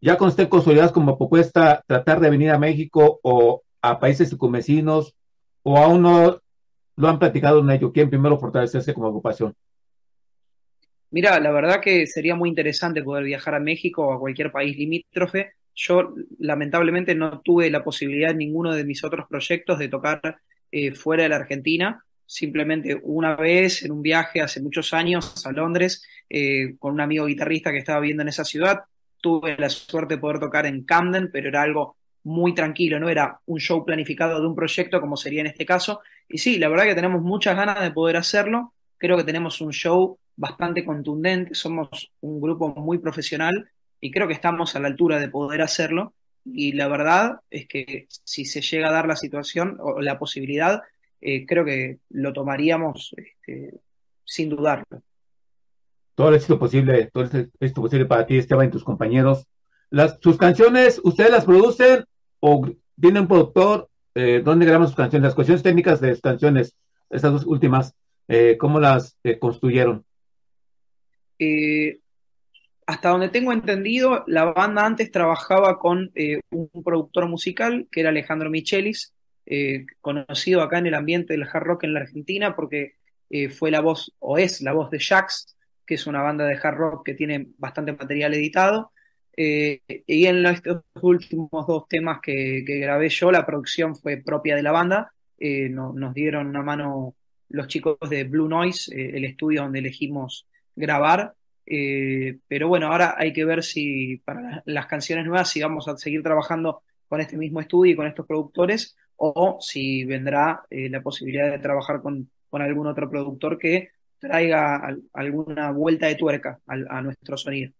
ya 0.00 0.16
con 0.16 0.28
estén 0.28 0.46
consolidados 0.46 0.92
como 0.92 1.18
propuesta, 1.18 1.82
tratar 1.88 2.20
de 2.20 2.30
venir 2.30 2.52
a 2.52 2.58
México 2.60 3.18
o 3.24 3.64
a 3.90 4.00
países 4.00 4.30
circunvecinos, 4.30 5.14
o 5.62 5.76
aún 5.76 6.02
no 6.02 6.40
lo 6.96 7.08
han 7.08 7.18
platicado 7.18 7.60
en 7.60 7.70
ello? 7.70 7.92
¿Quién 7.92 8.08
primero 8.08 8.38
fortalecerse 8.38 8.94
como 8.94 9.08
agrupación? 9.08 9.54
Mira, 11.10 11.38
la 11.38 11.52
verdad 11.52 11.80
que 11.80 12.06
sería 12.06 12.34
muy 12.34 12.48
interesante 12.48 13.02
poder 13.02 13.24
viajar 13.24 13.54
a 13.54 13.60
México 13.60 14.06
o 14.06 14.12
a 14.12 14.18
cualquier 14.18 14.50
país 14.50 14.76
limítrofe. 14.76 15.52
Yo 15.74 16.14
lamentablemente 16.38 17.14
no 17.14 17.40
tuve 17.40 17.70
la 17.70 17.84
posibilidad 17.84 18.30
en 18.30 18.38
ninguno 18.38 18.74
de 18.74 18.84
mis 18.84 19.04
otros 19.04 19.26
proyectos 19.28 19.78
de 19.78 19.88
tocar 19.88 20.38
eh, 20.72 20.92
fuera 20.92 21.24
de 21.24 21.28
la 21.28 21.36
Argentina. 21.36 22.04
Simplemente 22.26 22.98
una 23.02 23.36
vez 23.36 23.84
en 23.84 23.92
un 23.92 24.02
viaje 24.02 24.40
hace 24.40 24.60
muchos 24.60 24.94
años 24.94 25.46
a 25.46 25.52
Londres 25.52 26.04
eh, 26.28 26.74
con 26.78 26.94
un 26.94 27.00
amigo 27.00 27.26
guitarrista 27.26 27.70
que 27.70 27.78
estaba 27.78 28.00
viviendo 28.00 28.22
en 28.22 28.28
esa 28.28 28.44
ciudad. 28.44 28.80
Tuve 29.20 29.56
la 29.56 29.68
suerte 29.68 30.14
de 30.14 30.20
poder 30.20 30.40
tocar 30.40 30.66
en 30.66 30.84
Camden, 30.84 31.30
pero 31.32 31.48
era 31.48 31.62
algo 31.62 31.96
muy 32.24 32.54
tranquilo, 32.54 32.98
no 32.98 33.08
era 33.08 33.38
un 33.46 33.60
show 33.60 33.84
planificado 33.84 34.40
de 34.40 34.46
un 34.46 34.54
proyecto 34.54 35.00
como 35.00 35.16
sería 35.16 35.42
en 35.42 35.46
este 35.46 35.66
caso. 35.66 36.00
Y 36.28 36.38
sí, 36.38 36.58
la 36.58 36.68
verdad 36.68 36.84
que 36.84 36.94
tenemos 36.94 37.22
muchas 37.22 37.56
ganas 37.56 37.80
de 37.80 37.90
poder 37.90 38.16
hacerlo. 38.16 38.72
Creo 38.98 39.16
que 39.16 39.24
tenemos 39.24 39.60
un 39.60 39.72
show 39.72 40.18
bastante 40.36 40.84
contundente, 40.84 41.54
somos 41.54 42.10
un 42.20 42.40
grupo 42.40 42.68
muy 42.74 42.98
profesional 42.98 43.70
y 44.00 44.10
creo 44.10 44.26
que 44.26 44.34
estamos 44.34 44.74
a 44.74 44.80
la 44.80 44.88
altura 44.88 45.20
de 45.20 45.28
poder 45.28 45.62
hacerlo. 45.62 46.14
Y 46.44 46.72
la 46.72 46.88
verdad 46.88 47.40
es 47.50 47.66
que 47.68 48.06
si 48.08 48.44
se 48.44 48.60
llega 48.60 48.88
a 48.88 48.92
dar 48.92 49.06
la 49.06 49.16
situación 49.16 49.78
o 49.80 50.00
la 50.00 50.18
posibilidad, 50.18 50.82
eh, 51.20 51.46
creo 51.46 51.64
que 51.64 51.98
lo 52.10 52.32
tomaríamos 52.32 53.14
este, 53.16 53.74
sin 54.24 54.48
dudarlo. 54.48 55.02
Todo 56.14 56.28
el 56.28 56.36
éxito 56.36 56.58
posible, 56.58 57.10
todo 57.12 57.24
el 57.24 57.50
éxito 57.60 57.82
posible 57.82 58.06
para 58.06 58.26
ti, 58.26 58.38
Esteban, 58.38 58.68
y 58.68 58.70
tus 58.70 58.84
compañeros. 58.84 59.46
Las, 59.90 60.18
¿Sus 60.20 60.36
canciones, 60.36 61.00
ustedes 61.02 61.30
las 61.30 61.44
producen 61.44 62.04
o 62.46 62.68
tienen 63.00 63.22
un 63.22 63.28
productor? 63.28 63.88
Eh, 64.14 64.42
¿Dónde 64.44 64.66
graban 64.66 64.86
sus 64.86 64.96
canciones? 64.96 65.24
Las 65.24 65.34
cuestiones 65.34 65.62
técnicas 65.62 65.98
de 66.02 66.12
sus 66.12 66.20
canciones, 66.20 66.76
estas 67.08 67.32
dos 67.32 67.46
últimas, 67.46 67.94
eh, 68.28 68.58
¿cómo 68.58 68.78
las 68.80 69.16
eh, 69.24 69.38
construyeron? 69.38 70.04
Hasta 72.86 73.08
donde 73.08 73.30
tengo 73.30 73.50
entendido, 73.50 74.24
la 74.26 74.44
banda 74.44 74.84
antes 74.84 75.10
trabajaba 75.10 75.78
con 75.78 76.12
un 76.50 76.82
productor 76.84 77.28
musical 77.28 77.88
que 77.90 78.00
era 78.00 78.10
Alejandro 78.10 78.50
Michelis, 78.50 79.14
conocido 80.02 80.62
acá 80.62 80.78
en 80.78 80.86
el 80.86 80.94
ambiente 80.94 81.32
del 81.32 81.48
hard 81.50 81.64
rock 81.64 81.84
en 81.84 81.94
la 81.94 82.00
Argentina 82.00 82.54
porque 82.54 82.94
fue 83.50 83.70
la 83.70 83.80
voz 83.80 84.14
o 84.18 84.38
es 84.38 84.60
la 84.60 84.72
voz 84.72 84.90
de 84.90 85.00
Jax, 85.00 85.56
que 85.86 85.94
es 85.94 86.06
una 86.06 86.22
banda 86.22 86.44
de 86.46 86.58
hard 86.62 86.76
rock 86.76 87.06
que 87.06 87.14
tiene 87.14 87.48
bastante 87.58 87.92
material 87.92 88.34
editado. 88.34 88.92
Eh, 89.36 89.80
y 90.06 90.26
en 90.26 90.44
estos 90.46 90.82
últimos 91.02 91.66
dos 91.66 91.88
temas 91.88 92.20
que, 92.22 92.62
grabé 92.66 93.08
yo, 93.08 93.32
la 93.32 93.44
producción 93.46 93.96
fue 93.96 94.18
propia 94.18 94.56
de 94.56 94.62
la 94.62 94.72
banda. 94.72 95.12
Eh, 95.38 95.68
no- 95.68 95.92
nos 95.92 96.14
dieron 96.14 96.48
una 96.48 96.62
mano 96.62 97.14
los 97.48 97.68
chicos 97.68 97.98
de 98.08 98.24
Blue 98.24 98.48
Noise, 98.48 98.94
eh, 98.94 99.12
el 99.16 99.24
estudio 99.24 99.62
donde 99.62 99.80
elegimos 99.80 100.46
grabar. 100.74 101.34
Pero 101.66 102.68
bueno, 102.68 102.88
ahora 102.92 103.14
hay 103.16 103.32
que 103.32 103.44
ver 103.44 103.62
si 103.62 104.18
para 104.24 104.40
la- 104.42 104.62
las 104.66 104.86
canciones 104.86 105.24
nuevas, 105.26 105.50
si 105.50 105.60
vamos 105.62 105.88
a 105.88 105.96
seguir 105.96 106.22
trabajando 106.22 106.82
con 107.08 107.20
este 107.20 107.36
mismo 107.36 107.60
estudio 107.60 107.92
y 107.92 107.96
con 107.96 108.06
estos 108.06 108.26
productores, 108.26 108.96
o 109.16 109.58
si 109.60 110.04
vendrá 110.04 110.62
la 110.70 111.00
posibilidad 111.02 111.50
de 111.50 111.58
trabajar 111.58 112.02
con, 112.02 112.28
algún 112.50 112.86
otro 112.86 113.10
productor 113.10 113.58
que 113.58 113.90
traiga 114.18 114.76
al- 114.76 115.02
alguna 115.12 115.70
vuelta 115.72 116.06
de 116.06 116.14
tuerca 116.14 116.60
a 116.66 117.02
nuestro 117.02 117.36
sonido. 117.36 117.72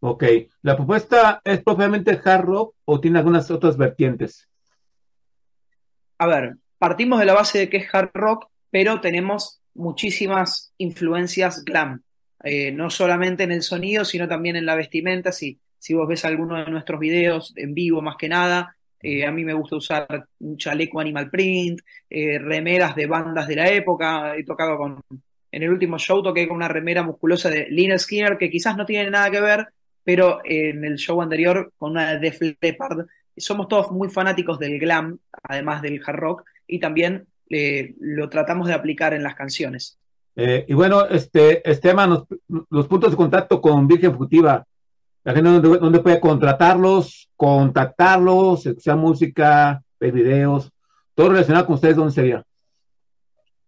Ok, 0.00 0.24
¿la 0.62 0.76
propuesta 0.76 1.40
es 1.44 1.62
propiamente 1.62 2.20
hard 2.24 2.44
rock 2.44 2.74
o 2.84 3.00
tiene 3.00 3.18
algunas 3.18 3.50
otras 3.50 3.76
vertientes? 3.76 4.48
A 6.18 6.26
ver, 6.26 6.56
partimos 6.78 7.18
de 7.18 7.26
la 7.26 7.34
base 7.34 7.58
de 7.58 7.68
que 7.68 7.78
es 7.78 7.94
hard 7.94 8.10
rock, 8.14 8.46
pero 8.70 9.00
tenemos 9.00 9.60
muchísimas 9.74 10.72
influencias 10.78 11.64
glam. 11.64 12.02
Eh, 12.44 12.70
no 12.70 12.90
solamente 12.90 13.42
en 13.42 13.52
el 13.52 13.62
sonido, 13.62 14.04
sino 14.04 14.28
también 14.28 14.56
en 14.56 14.66
la 14.66 14.74
vestimenta. 14.76 15.32
Si, 15.32 15.58
si 15.78 15.94
vos 15.94 16.06
ves 16.06 16.24
alguno 16.24 16.56
de 16.56 16.70
nuestros 16.70 17.00
videos 17.00 17.52
en 17.56 17.74
vivo, 17.74 18.02
más 18.02 18.16
que 18.16 18.28
nada, 18.28 18.76
eh, 19.00 19.26
a 19.26 19.30
mí 19.30 19.44
me 19.44 19.54
gusta 19.54 19.76
usar 19.76 20.28
un 20.40 20.56
chaleco 20.56 21.00
animal 21.00 21.30
print, 21.30 21.80
eh, 22.08 22.38
remeras 22.38 22.94
de 22.94 23.06
bandas 23.06 23.46
de 23.46 23.56
la 23.56 23.68
época. 23.68 24.36
He 24.36 24.44
tocado 24.44 24.76
con. 24.76 25.00
En 25.56 25.62
el 25.62 25.70
último 25.70 25.98
show 25.98 26.22
toqué 26.22 26.46
con 26.46 26.58
una 26.58 26.68
remera 26.68 27.02
musculosa 27.02 27.48
de 27.48 27.66
Lynyrd 27.70 27.98
Skinner, 27.98 28.36
que 28.36 28.50
quizás 28.50 28.76
no 28.76 28.84
tiene 28.84 29.10
nada 29.10 29.30
que 29.30 29.40
ver, 29.40 29.68
pero 30.04 30.40
en 30.44 30.84
el 30.84 30.96
show 30.96 31.22
anterior 31.22 31.72
con 31.78 31.92
una 31.92 32.12
de 32.12 32.18
Def 32.18 32.42
Leppard. 32.60 33.06
Somos 33.34 33.66
todos 33.66 33.90
muy 33.90 34.10
fanáticos 34.10 34.58
del 34.58 34.78
glam, 34.78 35.18
además 35.42 35.80
del 35.80 36.02
hard 36.06 36.16
rock, 36.16 36.44
y 36.66 36.78
también 36.78 37.26
eh, 37.48 37.94
lo 38.00 38.28
tratamos 38.28 38.68
de 38.68 38.74
aplicar 38.74 39.14
en 39.14 39.22
las 39.22 39.34
canciones. 39.34 39.98
Eh, 40.36 40.66
y 40.68 40.74
bueno, 40.74 41.06
este, 41.06 41.66
Esteban, 41.70 42.10
los, 42.10 42.24
los 42.68 42.86
puntos 42.86 43.12
de 43.12 43.16
contacto 43.16 43.58
con 43.58 43.88
Virgen 43.88 44.14
Fugitiva, 44.14 44.62
la 45.24 45.32
gente 45.32 45.68
donde 45.68 46.00
puede 46.00 46.20
contratarlos, 46.20 47.30
contactarlos, 47.34 48.66
escuchar 48.66 48.98
música, 48.98 49.82
ver 49.98 50.12
videos, 50.12 50.70
todo 51.14 51.30
relacionado 51.30 51.64
con 51.64 51.76
ustedes, 51.76 51.96
¿dónde 51.96 52.12
sería? 52.12 52.44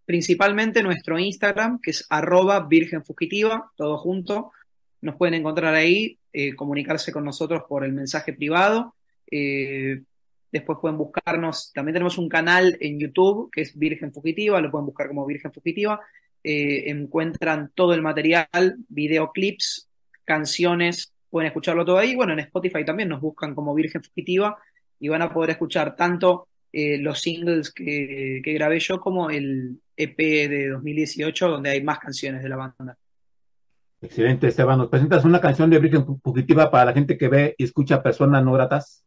Principalmente 0.08 0.82
nuestro 0.82 1.18
Instagram, 1.18 1.80
que 1.82 1.90
es 1.90 2.06
arroba 2.08 2.60
Virgen 2.60 3.04
Fugitiva, 3.04 3.70
todo 3.76 3.98
junto. 3.98 4.52
Nos 5.02 5.16
pueden 5.16 5.34
encontrar 5.34 5.74
ahí, 5.74 6.18
eh, 6.32 6.54
comunicarse 6.54 7.12
con 7.12 7.26
nosotros 7.26 7.64
por 7.68 7.84
el 7.84 7.92
mensaje 7.92 8.32
privado. 8.32 8.94
Eh, 9.30 10.00
después 10.50 10.78
pueden 10.80 10.96
buscarnos, 10.96 11.72
también 11.74 11.92
tenemos 11.92 12.16
un 12.16 12.30
canal 12.30 12.78
en 12.80 12.98
YouTube 12.98 13.50
que 13.52 13.60
es 13.60 13.78
Virgen 13.78 14.10
Fugitiva, 14.10 14.62
lo 14.62 14.70
pueden 14.70 14.86
buscar 14.86 15.08
como 15.08 15.26
Virgen 15.26 15.52
Fugitiva. 15.52 16.00
Eh, 16.42 16.84
encuentran 16.86 17.70
todo 17.74 17.92
el 17.92 18.00
material, 18.00 18.48
videoclips, 18.88 19.90
canciones, 20.24 21.12
pueden 21.28 21.48
escucharlo 21.48 21.84
todo 21.84 21.98
ahí. 21.98 22.16
Bueno, 22.16 22.32
en 22.32 22.38
Spotify 22.38 22.82
también 22.82 23.10
nos 23.10 23.20
buscan 23.20 23.54
como 23.54 23.74
Virgen 23.74 24.02
Fugitiva 24.02 24.56
y 24.98 25.08
van 25.08 25.20
a 25.20 25.30
poder 25.30 25.50
escuchar 25.50 25.96
tanto 25.96 26.47
eh, 26.72 26.98
los 26.98 27.20
singles 27.20 27.72
que, 27.72 28.40
que 28.44 28.52
grabé 28.52 28.78
yo 28.80 29.00
como 29.00 29.30
el 29.30 29.80
EP 29.96 30.16
de 30.16 30.68
2018 30.68 31.48
donde 31.48 31.70
hay 31.70 31.82
más 31.82 31.98
canciones 31.98 32.42
de 32.42 32.48
la 32.48 32.56
banda. 32.56 32.98
Excelente, 34.00 34.46
Esteban. 34.46 34.78
¿Nos 34.78 34.88
presentas 34.88 35.24
una 35.24 35.40
canción 35.40 35.70
de 35.70 35.78
Virgen 35.80 36.20
Fugitiva 36.20 36.70
para 36.70 36.86
la 36.86 36.92
gente 36.92 37.18
que 37.18 37.28
ve 37.28 37.54
y 37.58 37.64
escucha 37.64 38.02
personas 38.02 38.44
no 38.44 38.52
gratas? 38.52 39.04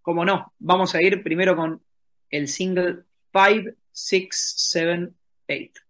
Como 0.00 0.24
no, 0.24 0.52
vamos 0.58 0.94
a 0.94 1.02
ir 1.02 1.22
primero 1.22 1.54
con 1.54 1.82
el 2.30 2.48
single 2.48 3.04
5, 3.32 3.70
6, 3.92 4.28
7, 4.30 5.10
8. 5.48 5.83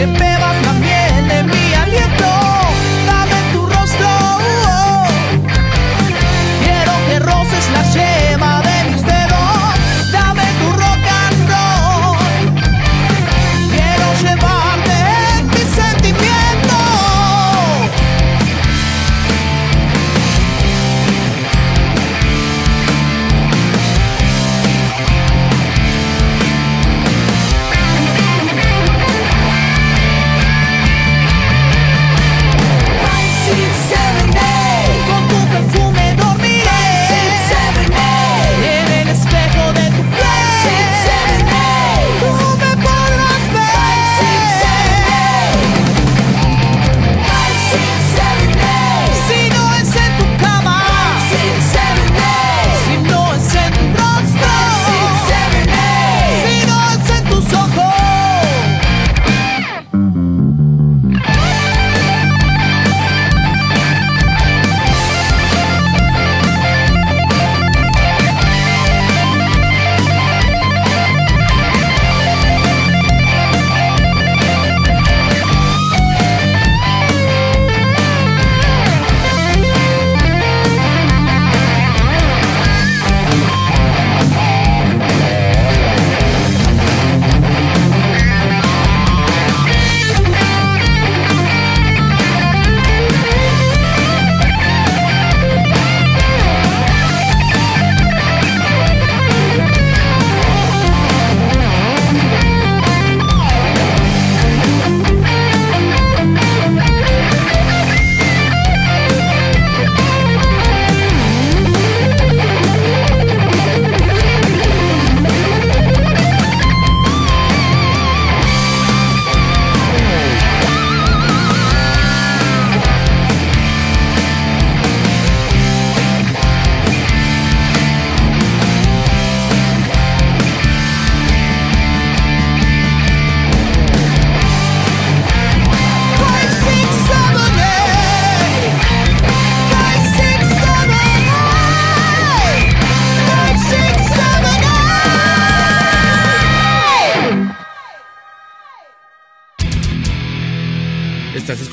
It 0.00 0.37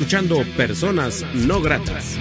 escuchando 0.05 0.43
Personas 0.55 1.25
No 1.33 1.59
Gratas. 1.63 2.15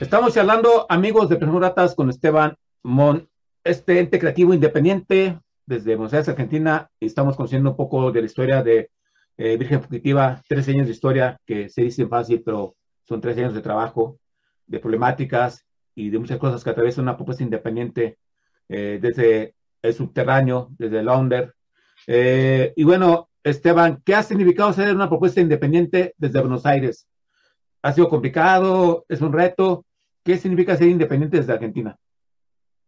Estamos 0.00 0.32
charlando, 0.32 0.86
amigos 0.88 1.28
de 1.28 1.36
Personas 1.36 1.60
Gratas, 1.60 1.94
con 1.94 2.08
Esteban 2.08 2.56
Mon, 2.82 3.28
este 3.64 3.98
ente 3.98 4.18
creativo 4.18 4.54
independiente 4.54 5.38
desde 5.66 5.94
Buenos 5.94 6.14
Aires, 6.14 6.30
Argentina, 6.30 6.88
y 6.98 7.04
estamos 7.04 7.36
conociendo 7.36 7.72
un 7.72 7.76
poco 7.76 8.10
de 8.10 8.20
la 8.20 8.26
historia 8.26 8.62
de 8.62 8.90
eh, 9.36 9.58
Virgen 9.58 9.82
Fugitiva, 9.82 10.40
tres 10.48 10.66
años 10.68 10.86
de 10.86 10.94
historia 10.94 11.38
que 11.44 11.68
se 11.68 11.82
dicen 11.82 12.08
fácil, 12.08 12.42
pero 12.42 12.76
son 13.06 13.20
tres 13.20 13.36
años 13.36 13.52
de 13.52 13.60
trabajo, 13.60 14.18
de 14.66 14.78
problemáticas 14.78 15.66
y 15.94 16.08
de 16.08 16.18
muchas 16.18 16.38
cosas 16.38 16.64
que 16.64 16.70
atraviesan 16.70 17.04
una 17.04 17.16
propuesta 17.18 17.42
independiente 17.42 18.16
eh, 18.70 18.98
desde 19.02 19.54
el 19.82 19.92
subterráneo, 19.92 20.70
desde 20.78 21.00
el 21.00 21.08
under. 21.10 21.54
Eh, 22.06 22.72
y 22.76 22.84
bueno, 22.84 23.30
Esteban, 23.42 24.02
¿qué 24.04 24.14
ha 24.14 24.22
significado 24.22 24.72
ser 24.72 24.94
una 24.94 25.08
propuesta 25.08 25.40
independiente 25.40 26.14
desde 26.18 26.40
Buenos 26.40 26.66
Aires? 26.66 27.06
¿Ha 27.82 27.92
sido 27.92 28.08
complicado? 28.08 29.06
¿Es 29.08 29.20
un 29.20 29.32
reto? 29.32 29.86
¿Qué 30.22 30.36
significa 30.36 30.76
ser 30.76 30.88
independiente 30.88 31.38
desde 31.38 31.52
Argentina? 31.52 31.96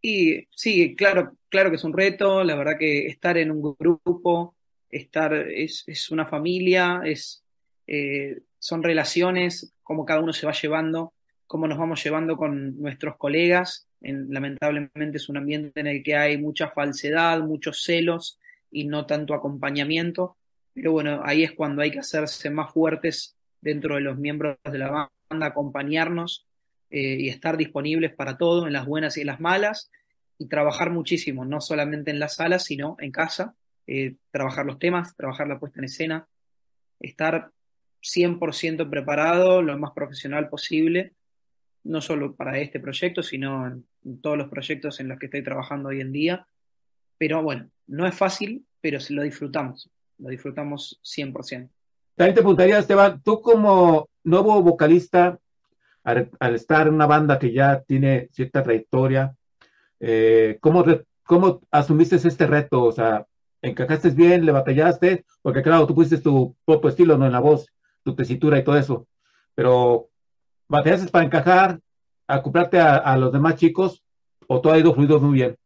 Y 0.01 0.47
sí, 0.51 0.95
claro, 0.95 1.35
claro 1.49 1.69
que 1.69 1.77
es 1.77 1.83
un 1.83 1.93
reto, 1.93 2.43
la 2.43 2.55
verdad 2.55 2.77
que 2.77 3.07
estar 3.07 3.37
en 3.37 3.51
un 3.51 3.75
grupo, 3.79 4.55
estar, 4.89 5.33
es, 5.33 6.11
una 6.11 6.25
familia, 6.25 7.01
es, 7.05 7.43
eh, 7.87 8.41
son 8.59 8.83
relaciones, 8.83 9.73
cómo 9.81 10.05
cada 10.05 10.19
uno 10.19 10.33
se 10.33 10.45
va 10.45 10.51
llevando, 10.51 11.13
cómo 11.47 11.67
nos 11.67 11.77
vamos 11.77 12.03
llevando 12.03 12.37
con 12.37 12.79
nuestros 12.79 13.15
colegas. 13.17 13.87
En, 14.01 14.31
lamentablemente 14.31 15.17
es 15.17 15.29
un 15.29 15.37
ambiente 15.37 15.79
en 15.79 15.87
el 15.87 16.03
que 16.03 16.15
hay 16.15 16.37
mucha 16.37 16.69
falsedad, 16.69 17.39
muchos 17.39 17.81
celos 17.83 18.39
y 18.73 18.85
no 18.85 19.05
tanto 19.05 19.33
acompañamiento. 19.33 20.35
Pero 20.73 20.91
bueno, 20.91 21.21
ahí 21.23 21.43
es 21.43 21.53
cuando 21.53 21.81
hay 21.81 21.91
que 21.91 21.99
hacerse 21.99 22.49
más 22.49 22.73
fuertes 22.73 23.37
dentro 23.61 23.95
de 23.95 24.01
los 24.01 24.17
miembros 24.17 24.57
de 24.63 24.77
la 24.77 25.09
banda, 25.29 25.47
acompañarnos 25.47 26.47
eh, 26.89 27.17
y 27.19 27.29
estar 27.29 27.55
disponibles 27.55 28.13
para 28.13 28.37
todo, 28.37 28.67
en 28.67 28.73
las 28.73 28.85
buenas 28.85 29.15
y 29.17 29.21
en 29.21 29.27
las 29.27 29.39
malas, 29.39 29.89
y 30.37 30.47
trabajar 30.47 30.89
muchísimo, 30.89 31.45
no 31.45 31.61
solamente 31.61 32.11
en 32.11 32.19
la 32.19 32.27
sala, 32.27 32.59
sino 32.59 32.97
en 32.99 33.11
casa, 33.11 33.55
eh, 33.87 34.15
trabajar 34.31 34.65
los 34.65 34.79
temas, 34.79 35.15
trabajar 35.15 35.47
la 35.47 35.59
puesta 35.59 35.79
en 35.79 35.85
escena, 35.85 36.27
estar 36.99 37.51
100% 38.01 38.89
preparado, 38.89 39.61
lo 39.61 39.77
más 39.77 39.91
profesional 39.91 40.49
posible, 40.49 41.13
no 41.83 42.01
solo 42.01 42.35
para 42.35 42.59
este 42.59 42.79
proyecto, 42.79 43.23
sino 43.23 43.67
en, 43.67 43.85
en, 44.03 44.21
todos 44.21 44.37
los 44.37 44.49
proyectos 44.49 44.99
en 44.99 45.07
los 45.07 45.19
que 45.19 45.27
estoy 45.27 45.43
trabajando 45.43 45.89
hoy 45.89 46.01
en 46.01 46.11
día. 46.11 46.47
Pero 47.17 47.43
bueno, 47.43 47.69
no 47.87 48.07
es 48.07 48.15
fácil, 48.15 48.65
pero 48.81 48.99
lo 49.09 49.23
disfrutamos, 49.23 49.89
lo 50.17 50.29
disfrutamos 50.29 50.99
100%. 51.03 51.69
También 52.15 52.35
te 52.35 52.41
preguntaría, 52.41 52.77
Esteban, 52.77 53.21
tú 53.23 53.41
como 53.41 54.09
nuevo 54.23 54.61
vocalista, 54.61 55.39
al, 56.03 56.29
estar 56.53 56.87
en 56.87 56.93
una 56.93 57.07
banda 57.07 57.39
que 57.39 57.51
ya 57.51 57.81
tiene 57.81 58.29
cierta 58.31 58.61
trayectoria, 58.61 59.35
eh, 59.99 60.57
¿cómo, 60.61 60.83
¿cómo 61.23 61.61
asumiste 61.71 62.15
este 62.15 62.45
reto? 62.45 62.83
O 62.83 62.91
sea, 62.91 63.25
¿encajaste 63.61 64.09
bien? 64.11 64.45
¿Le 64.45 64.51
batallaste? 64.51 65.25
Porque 65.41 65.63
claro, 65.63 65.87
tú 65.87 65.95
pusiste 65.95 66.17
tu 66.17 66.55
propio 66.65 66.89
estilo, 66.89 67.17
¿no? 67.17 67.25
En 67.25 67.31
la 67.31 67.39
voz, 67.39 67.67
tu 68.03 68.15
tesitura 68.15 68.59
y 68.59 68.63
todo 68.63 68.77
eso. 68.77 69.07
Pero, 69.55 70.09
¿batallaste 70.67 71.09
para 71.09 71.25
encajar, 71.25 71.79
acoplarte 72.27 72.79
a, 72.79 72.97
a 72.97 73.17
los 73.17 73.31
demás 73.31 73.55
chicos 73.55 74.03
o 74.47 74.61
todo 74.61 74.73
ha 74.73 74.77
ido 74.77 74.93
fluido 74.93 75.19
muy 75.19 75.35
bien? 75.35 75.57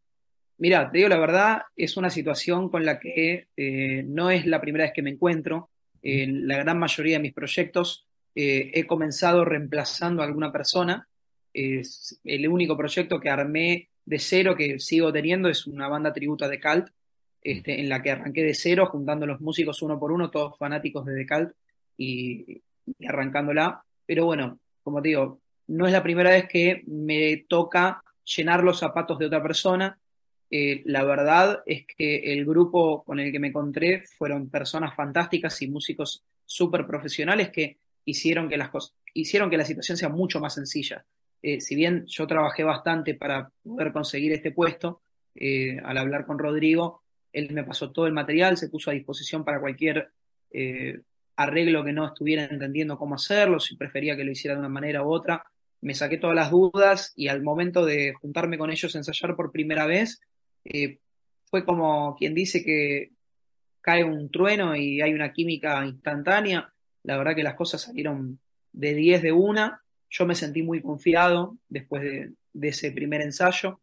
Mira, 0.59 0.89
te 0.89 0.97
digo 0.97 1.09
la 1.09 1.19
verdad, 1.19 1.61
es 1.75 1.97
una 1.97 2.09
situación 2.09 2.69
con 2.69 2.83
la 2.83 2.99
que 2.99 3.47
eh, 3.55 4.03
no 4.07 4.31
es 4.31 4.45
la 4.45 4.59
primera 4.59 4.85
vez 4.85 4.93
que 4.93 5.03
me 5.03 5.11
encuentro. 5.11 5.69
En 6.01 6.47
la 6.47 6.57
gran 6.57 6.79
mayoría 6.79 7.17
de 7.17 7.21
mis 7.21 7.33
proyectos 7.33 8.07
eh, 8.33 8.71
he 8.73 8.85
comenzado 8.85 9.45
reemplazando 9.45 10.21
a 10.21 10.25
alguna 10.25 10.51
persona. 10.51 11.07
Es 11.53 12.19
el 12.23 12.47
único 12.47 12.75
proyecto 12.75 13.19
que 13.19 13.29
armé 13.29 13.89
de 14.05 14.19
cero 14.19 14.55
que 14.55 14.79
sigo 14.79 15.11
teniendo 15.11 15.49
es 15.49 15.67
una 15.67 15.87
banda 15.87 16.13
tributa 16.13 16.47
de 16.47 16.59
Cult, 16.59 16.87
este, 17.41 17.79
en 17.79 17.89
la 17.89 18.01
que 18.01 18.11
arranqué 18.11 18.43
de 18.43 18.53
cero, 18.53 18.87
juntando 18.87 19.25
los 19.25 19.41
músicos 19.41 19.81
uno 19.81 19.99
por 19.99 20.11
uno, 20.11 20.31
todos 20.31 20.57
fanáticos 20.57 21.05
de 21.05 21.15
The 21.15 21.27
Cult, 21.27 21.51
y, 21.97 22.61
y 22.97 23.05
arrancándola. 23.05 23.83
Pero 24.05 24.25
bueno, 24.25 24.59
como 24.81 25.01
te 25.01 25.09
digo, 25.09 25.41
no 25.67 25.85
es 25.85 25.91
la 25.91 26.03
primera 26.03 26.31
vez 26.31 26.47
que 26.47 26.83
me 26.87 27.45
toca 27.47 28.01
llenar 28.23 28.63
los 28.63 28.79
zapatos 28.79 29.19
de 29.19 29.25
otra 29.25 29.43
persona. 29.43 29.99
Eh, 30.49 30.81
la 30.85 31.03
verdad 31.03 31.61
es 31.65 31.85
que 31.85 32.33
el 32.33 32.45
grupo 32.45 33.03
con 33.03 33.19
el 33.19 33.31
que 33.31 33.39
me 33.39 33.49
encontré 33.49 34.03
fueron 34.17 34.49
personas 34.49 34.95
fantásticas 34.95 35.61
y 35.61 35.67
músicos 35.67 36.23
súper 36.45 36.87
profesionales 36.87 37.49
que 37.49 37.77
hicieron 38.05 38.47
que, 38.47 38.57
las 38.57 38.71
hicieron 39.13 39.49
que 39.49 39.57
la 39.57 39.65
situación 39.65 39.97
sea 39.97 40.09
mucho 40.09 40.39
más 40.39 40.53
sencilla. 40.53 41.05
Eh, 41.41 41.59
si 41.59 41.75
bien 41.75 42.05
yo 42.07 42.25
trabajé 42.25 42.63
bastante 42.63 43.13
para 43.13 43.51
poder 43.63 43.91
conseguir 43.91 44.31
este 44.31 44.51
puesto, 44.51 45.01
eh, 45.35 45.79
al 45.83 45.97
hablar 45.97 46.25
con 46.25 46.39
Rodrigo, 46.39 47.03
él 47.33 47.51
me 47.51 47.63
pasó 47.63 47.91
todo 47.91 48.07
el 48.07 48.13
material, 48.13 48.57
se 48.57 48.69
puso 48.69 48.89
a 48.89 48.93
disposición 48.93 49.43
para 49.43 49.59
cualquier 49.59 50.11
arreglo 51.35 51.83
que 51.83 51.93
no 51.93 52.07
estuviera 52.07 52.45
entendiendo 52.45 52.97
cómo 52.97 53.15
hacerlo, 53.15 53.59
si 53.59 53.75
prefería 53.75 54.15
que 54.15 54.23
lo 54.23 54.31
hiciera 54.31 54.55
de 54.55 54.59
una 54.59 54.69
manera 54.69 55.03
u 55.03 55.11
otra. 55.11 55.43
Me 55.81 55.93
saqué 55.93 56.17
todas 56.17 56.35
las 56.35 56.49
dudas 56.49 57.13
y 57.15 57.27
al 57.27 57.43
momento 57.43 57.85
de 57.85 58.13
juntarme 58.13 58.57
con 58.57 58.71
ellos 58.71 58.95
a 58.95 58.97
ensayar 58.97 59.35
por 59.35 59.51
primera 59.51 59.85
vez, 59.85 60.21
eh, 60.69 60.99
fue 61.49 61.65
como 61.65 62.15
quien 62.15 62.33
dice 62.33 62.63
que 62.63 63.11
cae 63.81 64.03
un 64.03 64.29
trueno 64.29 64.75
y 64.75 65.01
hay 65.01 65.13
una 65.13 65.31
química 65.31 65.85
instantánea. 65.85 66.73
La 67.03 67.17
verdad 67.17 67.35
que 67.35 67.43
las 67.43 67.55
cosas 67.55 67.81
salieron 67.81 68.39
de 68.73 68.93
10 68.93 69.21
de 69.21 69.31
una. 69.31 69.81
Yo 70.09 70.25
me 70.25 70.35
sentí 70.35 70.61
muy 70.61 70.81
confiado 70.81 71.57
después 71.69 72.03
de, 72.03 72.33
ese 72.67 72.91
primer 72.91 73.21
ensayo. 73.21 73.79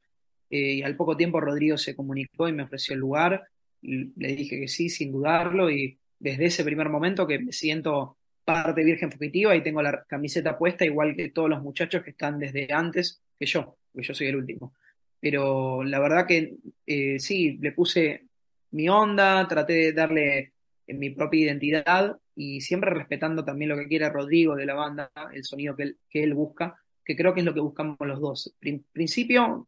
Eh, 0.51 0.75
y 0.75 0.83
al 0.83 0.97
poco 0.97 1.17
tiempo 1.17 1.41
Rodrigo 1.41 1.79
se 1.79 1.97
comunicó 1.97 2.49
y 2.49 2.53
me 2.53 2.65
ofreció 2.65 2.95
el 2.95 3.01
lugar. 3.01 3.45
Le 3.81 4.37
dije 4.37 4.61
que 4.61 4.69
sí, 4.69 4.91
sin 4.91 5.13
dudarlo. 5.13 5.71
Y 5.71 5.99
desde 6.19 6.47
ese 6.47 6.65
primer 6.65 6.91
momento 6.91 7.27
que 7.27 7.39
me 7.39 7.53
siento 7.53 8.19
parte 8.45 8.85
Virgen 8.85 9.11
Fugitiva 9.11 9.57
y 9.57 9.63
tengo 9.63 9.81
la 9.81 10.05
camiseta 10.05 10.59
puesta, 10.59 10.85
igual 10.85 11.17
que 11.17 11.31
todos 11.31 11.49
los 11.49 11.63
muchachos 11.63 12.03
que 12.03 12.11
están 12.11 12.39
desde 12.39 12.71
antes 12.71 13.23
que 13.39 13.47
yo, 13.47 13.77
porque 13.91 14.07
yo 14.07 14.15
soy 14.15 14.27
el 14.27 14.37
último. 14.37 14.75
Pero 15.25 15.83
la 15.83 16.01
verdad 16.01 16.27
que 16.27 16.57
eh, 16.87 17.19
sí, 17.19 17.57
le 17.57 17.73
puse 17.73 18.27
mi 18.73 18.91
onda, 18.91 19.49
traté 19.49 19.73
de 19.73 19.93
darle 19.95 20.53
mi 20.87 21.09
propia 21.09 21.47
identidad 21.47 22.19
y 22.37 22.61
siempre 22.61 22.91
respetando 22.91 23.43
también 23.43 23.71
lo 23.71 23.79
que 23.79 23.89
quiere 23.89 24.11
Rodrigo 24.11 24.55
de 24.55 24.67
la 24.67 24.75
banda, 24.75 25.11
el 25.33 25.43
sonido 25.43 25.75
que 25.75 25.83
él, 25.85 25.99
que 26.11 26.23
él 26.23 26.35
busca, 26.35 26.77
que 27.03 27.17
creo 27.17 27.33
que 27.33 27.41
es 27.41 27.47
lo 27.47 27.55
que 27.55 27.61
buscamos 27.61 27.97
los 28.01 28.21
dos. 28.21 28.55
Prin 28.61 28.85
principio, 28.93 29.67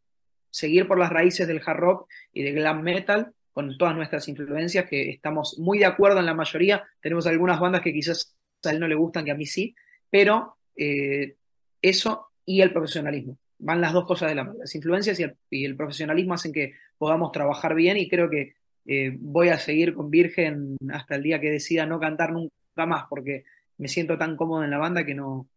seguir 0.50 0.86
por 0.86 0.98
las 0.98 1.08
raíces 1.08 1.48
del 1.48 1.62
hard 1.64 1.78
rock 1.78 2.10
y 2.34 2.42
del 2.42 2.56
glam 2.56 2.82
metal 2.82 3.32
con 3.54 3.78
todas 3.78 3.96
nuestras 3.96 4.28
influencias, 4.28 4.84
que 4.84 5.08
estamos 5.08 5.58
muy 5.58 5.78
de 5.78 5.86
acuerdo 5.86 6.20
en 6.20 6.26
la 6.26 6.34
mayoría. 6.34 6.84
Tenemos 7.00 7.26
algunas 7.26 7.58
bandas 7.58 7.80
que 7.80 7.94
quizás 7.94 8.36
a 8.62 8.72
él 8.72 8.78
no 8.78 8.88
le 8.88 8.94
gustan, 8.94 9.24
que 9.24 9.30
a 9.30 9.36
mí 9.36 9.46
sí, 9.46 9.74
pero 10.10 10.58
eh, 10.76 11.36
eso 11.80 12.26
y 12.44 12.60
el 12.60 12.74
profesionalismo. 12.74 13.38
Van 13.58 13.80
las 13.80 13.92
dos 13.92 14.06
cosas 14.06 14.28
de 14.28 14.34
la 14.34 14.44
mano. 14.44 14.58
Las 14.58 14.74
influencias 14.74 15.20
y 15.50 15.64
el, 15.64 15.76
profesionalismo 15.76 16.34
hacen 16.34 16.52
que 16.52 16.74
podamos 16.98 17.32
trabajar 17.32 17.74
bien 17.74 17.96
y 17.96 18.08
creo 18.08 18.28
que 18.28 18.54
eh, 18.84 19.16
voy 19.18 19.48
a 19.48 19.58
seguir 19.58 19.94
con 19.94 20.10
Virgen 20.10 20.76
hasta 20.90 21.16
el 21.16 21.22
día 21.22 21.40
que 21.40 21.50
decida 21.50 21.86
no 21.86 21.98
cantar 21.98 22.32
nunca 22.32 22.52
más, 22.86 23.04
porque 23.08 23.44
me 23.78 23.88
siento 23.88 24.18
tan 24.18 24.36
cómodo 24.36 24.64
en 24.64 24.70
la 24.70 24.78
banda 24.78 25.04
que 25.04 25.14
no, 25.14 25.48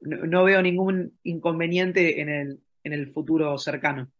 no, 0.00 0.44
veo 0.44 0.62
ningún 0.62 1.18
inconveniente 1.22 2.20
en 2.20 2.28
el, 2.28 2.60
en 2.84 2.92
el 2.92 3.08
futuro 3.08 3.56
cercano. 3.58 4.10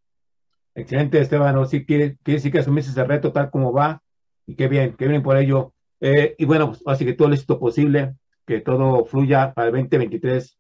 Excelente, 0.75 1.21
Esteban. 1.21 1.67
Sí, 1.67 1.85
quiere, 1.85 2.17
quiere 2.23 2.37
decir 2.37 2.53
que 2.53 2.59
asumiste 2.59 2.91
ese 2.91 3.05
reto 3.05 3.33
tal 3.33 3.51
como 3.51 3.73
va. 3.73 4.03
Y 4.47 4.55
qué 4.55 4.69
bien, 4.69 4.95
qué 4.97 5.09
bien 5.09 5.23
por 5.23 5.37
ello. 5.37 5.75
Eh, 6.01 6.35
y 6.39 6.45
bueno, 6.45 6.69
pues, 6.69 6.83
así 6.87 7.05
que 7.05 7.13
todo 7.13 7.29
el 7.29 7.35
éxito 7.35 7.59
posible, 7.59 8.15
que 8.47 8.61
todo 8.61 9.05
fluya 9.05 9.53
para 9.53 9.69
el 9.69 9.75
2023, 9.75 10.59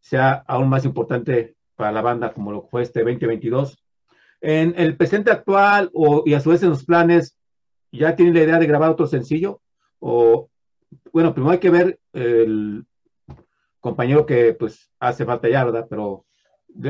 sea 0.00 0.32
aún 0.46 0.68
más 0.68 0.84
importante 0.84 1.56
para 1.76 1.92
la 1.92 2.02
banda 2.02 2.32
como 2.32 2.52
lo 2.52 2.62
fue 2.62 2.82
este 2.82 3.00
2022. 3.00 3.82
En 4.40 4.74
el 4.76 4.96
presente 4.96 5.30
actual 5.30 5.90
o, 5.94 6.22
y 6.26 6.34
a 6.34 6.40
su 6.40 6.50
vez 6.50 6.62
en 6.62 6.70
los 6.70 6.84
planes, 6.84 7.38
¿ya 7.90 8.14
tienen 8.14 8.34
la 8.34 8.42
idea 8.42 8.58
de 8.58 8.66
grabar 8.66 8.90
otro 8.90 9.06
sencillo? 9.06 9.60
O, 9.98 10.50
bueno, 11.12 11.32
primero 11.32 11.52
hay 11.52 11.58
que 11.58 11.70
ver 11.70 11.98
el 12.12 12.84
compañero 13.80 14.26
que 14.26 14.54
pues 14.54 14.90
hace 14.98 15.24
falta 15.24 15.48
ya, 15.48 15.64
¿verdad? 15.64 15.86
Pero 15.88 16.24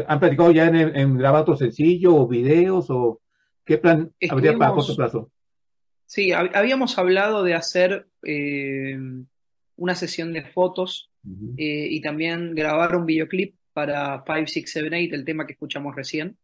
¿han 0.07 0.21
platicado 0.21 0.51
ya 0.51 0.67
en, 0.67 0.97
en 0.97 1.19
grabar 1.19 1.43
otro 1.43 1.57
sencillo 1.57 2.15
o 2.15 2.27
videos 2.27 2.87
o 2.91 3.21
qué 3.65 3.79
plan 3.79 4.13
Estuvimos, 4.19 4.33
habría 4.33 4.59
para 4.59 4.73
corto 4.73 4.97
plazo? 4.97 5.31
Sí, 6.07 6.33
habíamos 6.33 6.99
hablado 6.99 7.43
de 7.43 7.55
hacer 7.55 8.07
eh, 8.23 8.99
una 9.77 9.95
sesión 9.95 10.33
de 10.33 10.43
fotos 10.43 11.11
uh 11.25 11.29
-huh. 11.29 11.55
eh, 11.57 11.89
y 11.91 12.01
también 12.01 12.55
grabar 12.55 12.97
un 12.97 13.07
videoclip 13.07 13.55
para 13.75 14.25
5678, 14.25 15.15
el 15.15 15.25
tema 15.25 15.47
que 15.47 15.53
escuchamos 15.53 15.95
recién. 15.95 16.39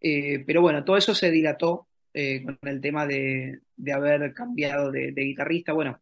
Eh, 0.00 0.42
pero 0.44 0.62
bueno, 0.62 0.82
todo 0.82 0.96
eso 0.96 1.14
se 1.14 1.30
dilató 1.30 1.86
eh, 2.12 2.42
con 2.42 2.58
el 2.62 2.80
tema 2.80 3.06
de, 3.06 3.60
de 3.76 3.92
haber 3.92 4.34
cambiado 4.34 4.90
de, 4.90 5.12
de 5.12 5.22
guitarrista. 5.22 5.72
Bueno, 5.72 6.00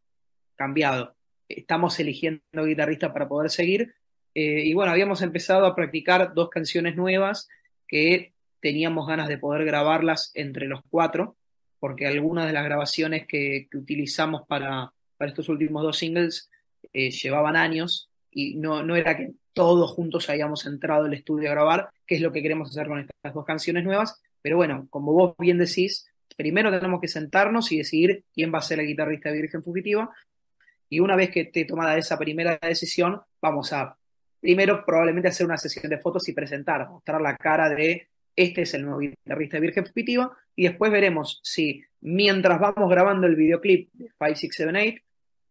cambiado. 0.56 1.16
Estamos 1.48 1.98
eligiendo 2.00 2.64
guitarrista 2.64 3.12
para 3.12 3.28
poder 3.28 3.50
seguir. 3.50 3.94
Eh, 4.34 4.62
y 4.66 4.74
bueno, 4.74 4.92
habíamos 4.92 5.22
empezado 5.22 5.66
a 5.66 5.74
practicar 5.74 6.34
dos 6.34 6.50
canciones 6.50 6.96
nuevas 6.96 7.48
que 7.88 8.34
teníamos 8.60 9.06
ganas 9.06 9.28
de 9.28 9.38
poder 9.38 9.64
grabarlas 9.64 10.30
entre 10.34 10.66
los 10.66 10.80
cuatro, 10.90 11.36
porque 11.78 12.06
algunas 12.06 12.46
de 12.46 12.52
las 12.52 12.64
grabaciones 12.64 13.26
que, 13.26 13.68
que 13.70 13.78
utilizamos 13.78 14.42
para, 14.46 14.92
para, 15.16 15.30
estos 15.30 15.48
últimos 15.48 15.82
dos 15.82 15.96
singles 15.96 16.50
eh, 16.92 17.10
llevaban 17.10 17.56
años 17.56 18.09
y 18.30 18.56
no, 18.56 18.82
no 18.82 18.96
era 18.96 19.16
que 19.16 19.32
todos 19.52 19.90
juntos 19.90 20.30
hayamos 20.30 20.66
entrado 20.66 21.04
al 21.04 21.14
estudio 21.14 21.48
a 21.48 21.52
grabar, 21.52 21.90
que 22.06 22.16
es 22.16 22.20
lo 22.20 22.32
que 22.32 22.42
queremos 22.42 22.70
hacer 22.70 22.88
con 22.88 23.00
estas 23.00 23.34
dos 23.34 23.44
canciones 23.44 23.84
nuevas. 23.84 24.20
Pero 24.42 24.56
bueno, 24.56 24.86
como 24.90 25.12
vos 25.12 25.34
bien 25.38 25.58
decís, 25.58 26.06
primero 26.36 26.70
tenemos 26.70 27.00
que 27.00 27.08
sentarnos 27.08 27.70
y 27.72 27.78
decidir 27.78 28.24
quién 28.32 28.52
va 28.54 28.58
a 28.58 28.62
ser 28.62 28.78
la 28.78 28.84
guitarrista 28.84 29.30
Virgen 29.30 29.62
Fugitiva. 29.62 30.10
Y 30.88 31.00
una 31.00 31.16
vez 31.16 31.30
que 31.30 31.40
esté 31.42 31.64
tomada 31.64 31.96
esa 31.98 32.18
primera 32.18 32.58
decisión, 32.62 33.20
vamos 33.40 33.72
a 33.72 33.96
primero 34.40 34.84
probablemente 34.84 35.28
hacer 35.28 35.46
una 35.46 35.58
sesión 35.58 35.90
de 35.90 35.98
fotos 35.98 36.28
y 36.28 36.32
presentar, 36.32 36.88
mostrar 36.88 37.20
la 37.20 37.36
cara 37.36 37.68
de 37.68 38.08
este 38.34 38.62
es 38.62 38.72
el 38.74 38.84
nuevo 38.84 39.00
guitarrista 39.00 39.58
Virgen 39.58 39.84
Fugitiva, 39.84 40.34
y 40.56 40.64
después 40.64 40.90
veremos 40.90 41.40
si 41.42 41.82
mientras 42.00 42.58
vamos 42.58 42.88
grabando 42.88 43.26
el 43.26 43.36
videoclip 43.36 43.90
de 43.92 44.06
5678 44.18 45.02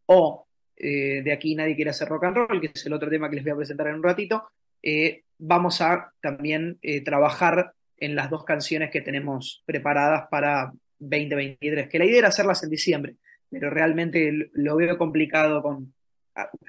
o 0.07 0.47
eh, 0.80 1.21
de 1.23 1.34
aquí 1.34 1.55
nadie 1.55 1.75
quiere 1.75 1.91
hacer 1.91 2.07
rock 2.07 2.23
and 2.23 2.38
roll, 2.38 2.61
que 2.61 2.71
es 2.73 2.86
el 2.86 2.93
otro 2.93 3.09
tema 3.09 3.30
que 3.30 3.36
les 3.36 3.43
voy 3.43 3.51
a 3.51 3.57
presentar 3.57 3.88
en 3.88 3.95
un 3.95 4.03
ratito, 4.03 4.49
eh, 4.82 5.23
vamos 5.38 5.82
a 5.82 6.13
también 6.21 6.80
eh, 6.82 7.01
trabajar 7.01 7.73
en 7.97 8.15
las 8.15 8.30
dos 8.30 8.45
canciones 8.45 8.89
que 8.89 9.01
tenemos 9.01 9.61
preparadas 9.65 10.27
para 10.32 10.71
2023, 10.99 11.89
que 11.89 11.99
la 11.99 12.05
idea 12.05 12.19
era 12.19 12.27
hacerlas 12.30 12.63
en 12.63 12.69
diciembre, 12.69 13.15
pero 13.49 13.69
realmente 13.69 14.49
lo 14.53 14.77
veo 14.77 14.97
complicado 14.97 15.61
con 15.61 15.93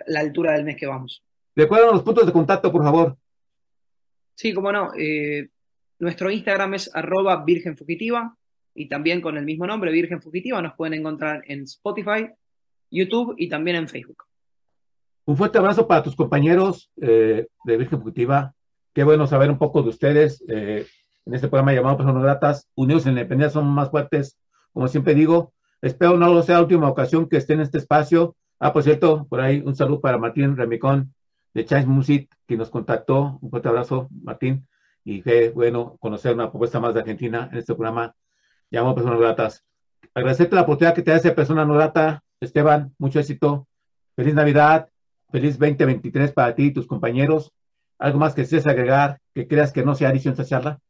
la 0.07 0.21
altura 0.21 0.53
del 0.53 0.65
mes 0.65 0.77
que 0.77 0.87
vamos. 0.87 1.23
Recuerden 1.55 1.93
los 1.93 2.03
puntos 2.03 2.27
de 2.27 2.33
contacto, 2.33 2.73
por 2.73 2.83
favor. 2.83 3.17
Sí, 4.35 4.53
cómo 4.53 4.73
no. 4.73 4.91
Nuestro 6.01 6.31
Instagram 6.31 6.75
es 6.75 6.91
arroba 6.93 7.45
Virgen 7.45 7.77
Fugitiva 7.77 8.35
y 8.75 8.89
también 8.89 9.21
con 9.21 9.37
el 9.37 9.45
mismo 9.45 9.67
nombre, 9.67 9.93
Virgen 9.93 10.23
Fugitiva, 10.23 10.61
nos 10.63 10.75
pueden 10.75 10.95
encontrar 10.95 11.43
en 11.47 11.63
Spotify, 11.63 12.29
YouTube 12.91 13.35
y 13.39 13.49
también 13.49 13.77
en 13.77 13.89
Facebook. 13.89 14.25
Un 15.25 15.37
fuerte 15.37 15.59
abrazo 15.59 15.87
para 15.87 16.03
tus 16.03 16.17
compañeros 16.17 16.91
eh, 17.01 17.47
de 17.65 17.77
Virgen 17.77 18.01
Fugitiva. 18.01 18.55
Qué 18.93 19.05
bueno 19.05 19.27
saber 19.27 19.51
un 19.51 19.59
poco 19.59 19.83
de 19.83 19.91
ustedes 19.91 20.43
eh, 20.49 20.87
en 21.25 21.35
este 21.35 21.49
programa 21.49 21.73
llamado 21.73 21.99
Personas 21.99 22.23
Gratas. 22.23 22.69
Unidos 22.75 23.07
en 23.07 23.15
la 23.15 23.21
independencia 23.21 23.61
somos 23.61 23.73
más 23.73 23.91
fuertes, 23.91 24.39
como 24.73 24.89
siempre 24.89 25.15
digo. 25.15 25.53
Espero 25.83 26.17
no 26.17 26.43
sea 26.43 26.57
la 26.57 26.63
última 26.63 26.89
ocasión 26.89 27.29
que 27.29 27.37
esté 27.37 27.55
en 27.55 27.61
este 27.61 27.79
espacio. 27.79 28.37
Ah, 28.59 28.73
por 28.73 28.83
cierto, 28.83 29.27
por 29.29 29.41
ahí 29.41 29.63
un 29.65 29.75
saludo 29.75 30.01
para 30.01 30.19
Martín 30.19 30.57
Remicón 30.57 31.15
de 31.55 31.65
Chance 31.65 31.87
Music, 31.87 32.29
que 32.47 32.57
nos 32.57 32.71
contactó. 32.71 33.39
Un 33.41 33.51
fuerte 33.51 33.69
abrazo, 33.69 34.09
Martín 34.23 34.67
y 35.05 35.23
qué 35.23 35.51
bueno 35.51 35.97
conocer 36.01 36.35
una 36.35 36.51
propuesta 36.51 36.81
más 36.81 36.95
de 36.95 37.01
Argentina 37.01 37.49
en 37.51 37.59
este 37.59 37.75
programa 37.75 38.15
llamado 38.71 38.95
Personas 38.95 39.21
Gratas. 39.21 39.65
Agradecerte 40.15 40.55
la 40.55 40.63
oportunidad 40.63 40.95
que 40.95 41.03
te 41.03 41.13
hace 41.13 41.33
Persona 41.33 41.65
No 41.65 41.75
Grata, 41.75 42.23
Esteban, 42.41 42.95
mucho 42.99 43.21
éxito, 43.21 43.69
feliz 44.17 44.35
Navidad, 44.35 44.89
feliz 45.31 45.59
2023 45.59 46.33
para 46.33 46.55
ti 46.55 46.67
y 46.67 46.73
tus 46.73 46.87
compañeros. 46.87 47.53
¿Algo 47.99 48.19
más 48.19 48.35
que 48.35 48.43
desees 48.43 48.67
agregar 48.67 49.21
que 49.35 49.47
creas 49.47 49.73
que 49.73 49.85
no 49.85 49.95
sea 49.95 50.09
adición 50.09 50.33
esta 50.33 50.47
charla? 50.47 50.81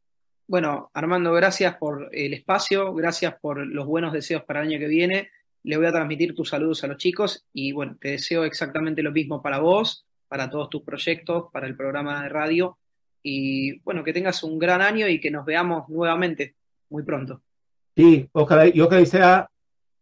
Bueno, 0.47 0.89
Armando, 0.93 1.33
gracias 1.33 1.75
por 1.75 2.09
el 2.13 2.33
espacio, 2.33 2.93
gracias 2.93 3.35
por 3.41 3.65
los 3.67 3.85
buenos 3.85 4.13
deseos 4.13 4.43
para 4.43 4.61
el 4.61 4.69
año 4.69 4.79
que 4.79 4.87
viene. 4.87 5.29
Le 5.63 5.77
voy 5.77 5.85
a 5.85 5.91
transmitir 5.91 6.33
tus 6.33 6.49
saludos 6.49 6.83
a 6.83 6.87
los 6.87 6.97
chicos 6.97 7.45
y 7.53 7.73
bueno, 7.73 7.97
te 7.99 8.11
deseo 8.11 8.45
exactamente 8.45 9.03
lo 9.03 9.11
mismo 9.11 9.41
para 9.41 9.59
vos, 9.59 10.05
para 10.27 10.49
todos 10.49 10.69
tus 10.69 10.83
proyectos, 10.83 11.45
para 11.51 11.67
el 11.67 11.75
programa 11.75 12.23
de 12.23 12.29
radio 12.29 12.77
y 13.21 13.79
bueno, 13.79 14.03
que 14.03 14.13
tengas 14.13 14.41
un 14.43 14.57
gran 14.57 14.81
año 14.81 15.07
y 15.07 15.19
que 15.19 15.31
nos 15.31 15.45
veamos 15.45 15.87
nuevamente 15.89 16.55
muy 16.89 17.03
pronto. 17.03 17.41
Sí, 17.95 18.27
ojalá, 18.31 18.67
y 18.67 18.79
ojalá 18.79 19.05
sea 19.05 19.50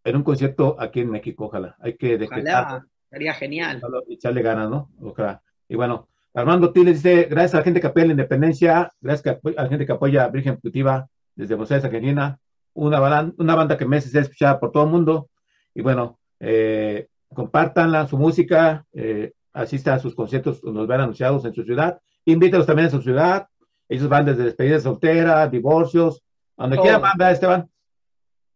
en 0.09 0.17
un 0.17 0.23
concierto 0.23 0.75
aquí 0.79 1.01
en 1.01 1.11
México, 1.11 1.45
ojalá. 1.45 1.75
Hay 1.79 1.95
que 1.95 2.15
Ojalá, 2.15 2.85
sería 3.09 3.33
genial. 3.33 3.81
Echarle 4.09 4.41
ganas, 4.41 4.69
¿no? 4.69 4.89
Ojalá. 5.01 5.41
Y 5.67 5.75
bueno, 5.75 6.07
Armando 6.33 6.71
Tiles 6.71 7.03
dice, 7.03 7.27
gracias 7.29 7.55
a 7.55 7.57
la 7.57 7.63
gente 7.63 7.81
que 7.81 7.87
apoya 7.87 8.05
la 8.05 8.11
independencia, 8.11 8.91
gracias 9.01 9.37
a 9.43 9.61
la 9.63 9.67
gente 9.67 9.85
que 9.85 9.91
apoya 9.91 10.23
a 10.23 10.29
Virgen 10.29 10.55
Fugitiva 10.55 11.07
desde 11.35 11.55
Buenos 11.55 11.71
Argentina, 11.71 12.39
una, 12.73 12.99
banda, 12.99 13.33
una 13.37 13.55
banda 13.55 13.77
que 13.77 13.85
me 13.85 13.97
hace 13.97 14.17
escuchada 14.19 14.59
por 14.59 14.71
todo 14.71 14.83
el 14.83 14.89
mundo. 14.89 15.29
Y 15.73 15.81
bueno, 15.81 16.19
eh, 16.39 17.07
compartan 17.33 18.07
su 18.07 18.17
música, 18.17 18.85
eh, 18.93 19.33
asistan 19.53 19.95
a 19.95 19.99
sus 19.99 20.15
conciertos, 20.15 20.63
nos 20.63 20.87
vean 20.87 21.01
anunciados 21.01 21.45
en 21.45 21.53
su 21.53 21.63
ciudad 21.63 21.99
Invítalos 22.25 22.67
también 22.67 22.87
a 22.87 22.91
su 22.91 23.01
ciudad. 23.01 23.47
Ellos 23.87 24.07
van 24.07 24.25
desde 24.25 24.43
despedidas 24.43 24.83
solteras, 24.83 25.49
divorcios, 25.49 26.21
donde 26.55 26.77
quiera 26.77 26.99
van, 26.99 27.31
Esteban? 27.31 27.69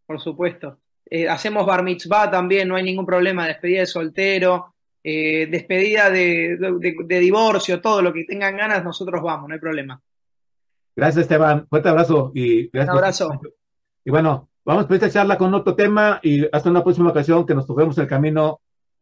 Por 0.05 0.19
supuesto. 0.19 0.77
Eh, 1.15 1.29
hacemos 1.29 1.63
bar 1.63 1.83
mitzvah 1.83 2.31
también, 2.31 2.67
no 2.67 2.75
hay 2.75 2.81
ningún 2.81 3.05
problema. 3.05 3.45
Despedida 3.45 3.81
de 3.81 3.85
soltero, 3.85 4.73
eh, 5.03 5.45
despedida 5.45 6.09
de, 6.09 6.57
de, 6.57 7.19
divorcio, 7.19 7.79
todo 7.79 8.01
lo 8.01 8.11
que 8.11 8.23
tengan 8.23 8.57
ganas, 8.57 8.83
nosotros 8.83 9.21
vamos, 9.21 9.47
no 9.47 9.53
hay 9.53 9.59
problema. 9.59 10.01
Gracias, 10.95 11.21
Esteban. 11.21 11.67
Fuerte 11.67 11.89
abrazo 11.89 12.31
y 12.33 12.67
gracias. 12.69 12.91
Un 12.91 12.97
abrazo. 12.97 13.41
Y 14.03 14.09
bueno, 14.09 14.49
vamos 14.65 14.89
a 14.89 14.93
esta 14.95 15.11
charla 15.11 15.37
con 15.37 15.53
otro 15.53 15.75
tema 15.75 16.19
y 16.23 16.47
hasta 16.51 16.71
una 16.71 16.83
próxima 16.83 17.11
ocasión 17.11 17.45
que 17.45 17.53
nos 17.53 17.67
toquemos 17.67 17.95
el 17.99 18.07
camino 18.07 18.61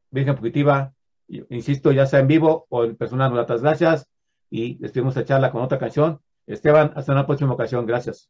Virgen 0.10 0.36
Fugitiva. 0.36 0.92
Insisto, 1.30 1.94
ya 1.94 2.06
sea 2.08 2.20
en 2.20 2.28
vivo 2.28 2.66
o 2.68 2.84
en 2.84 2.98
personal, 2.98 3.32
muchas 3.32 3.62
gracias 3.62 4.06
y 4.50 4.76
despedimos 4.80 5.16
esta 5.16 5.26
charla 5.26 5.50
con 5.50 5.62
otra 5.62 5.80
canción. 5.80 6.20
Esteban, 6.46 6.92
hasta 6.94 7.14
una 7.14 7.26
próxima 7.26 7.54
ocasión. 7.54 7.86
Gracias. 7.86 8.30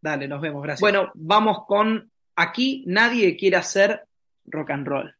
Dale, 0.00 0.26
nos 0.26 0.40
vemos. 0.40 0.62
Gracias. 0.62 0.80
Bueno, 0.80 1.10
vamos 1.12 1.66
con 1.66 2.10
Aquí 2.42 2.84
nadie 2.86 3.36
quiere 3.36 3.58
hacer 3.58 4.06
rock 4.46 4.70
and 4.70 4.86
roll. 4.86 5.14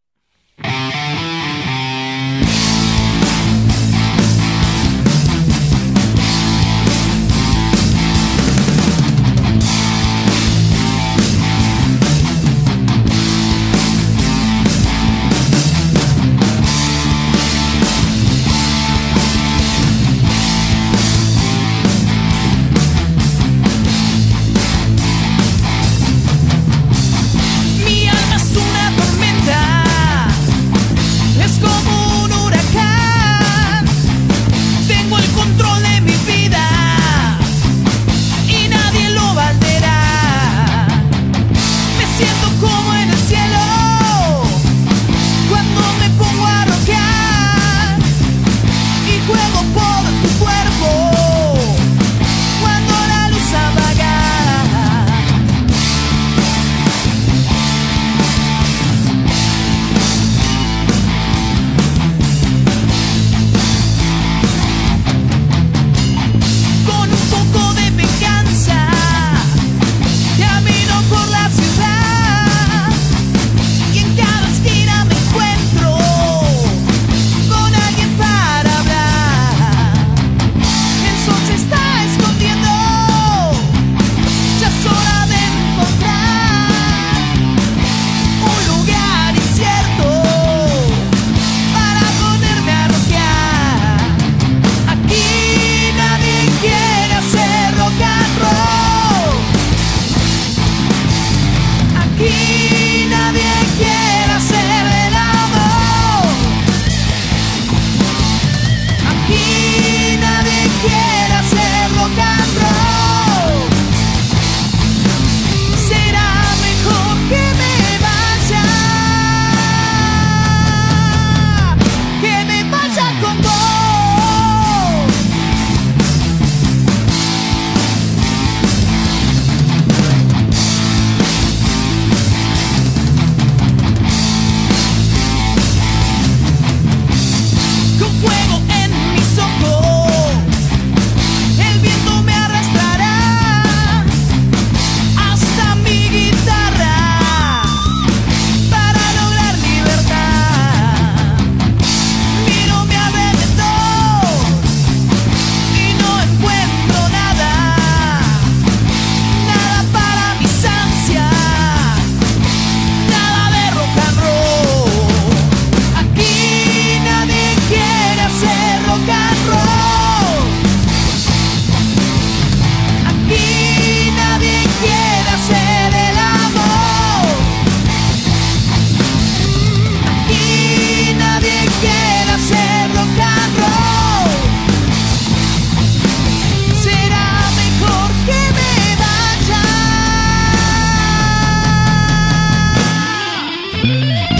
Yeah. 194.00 194.39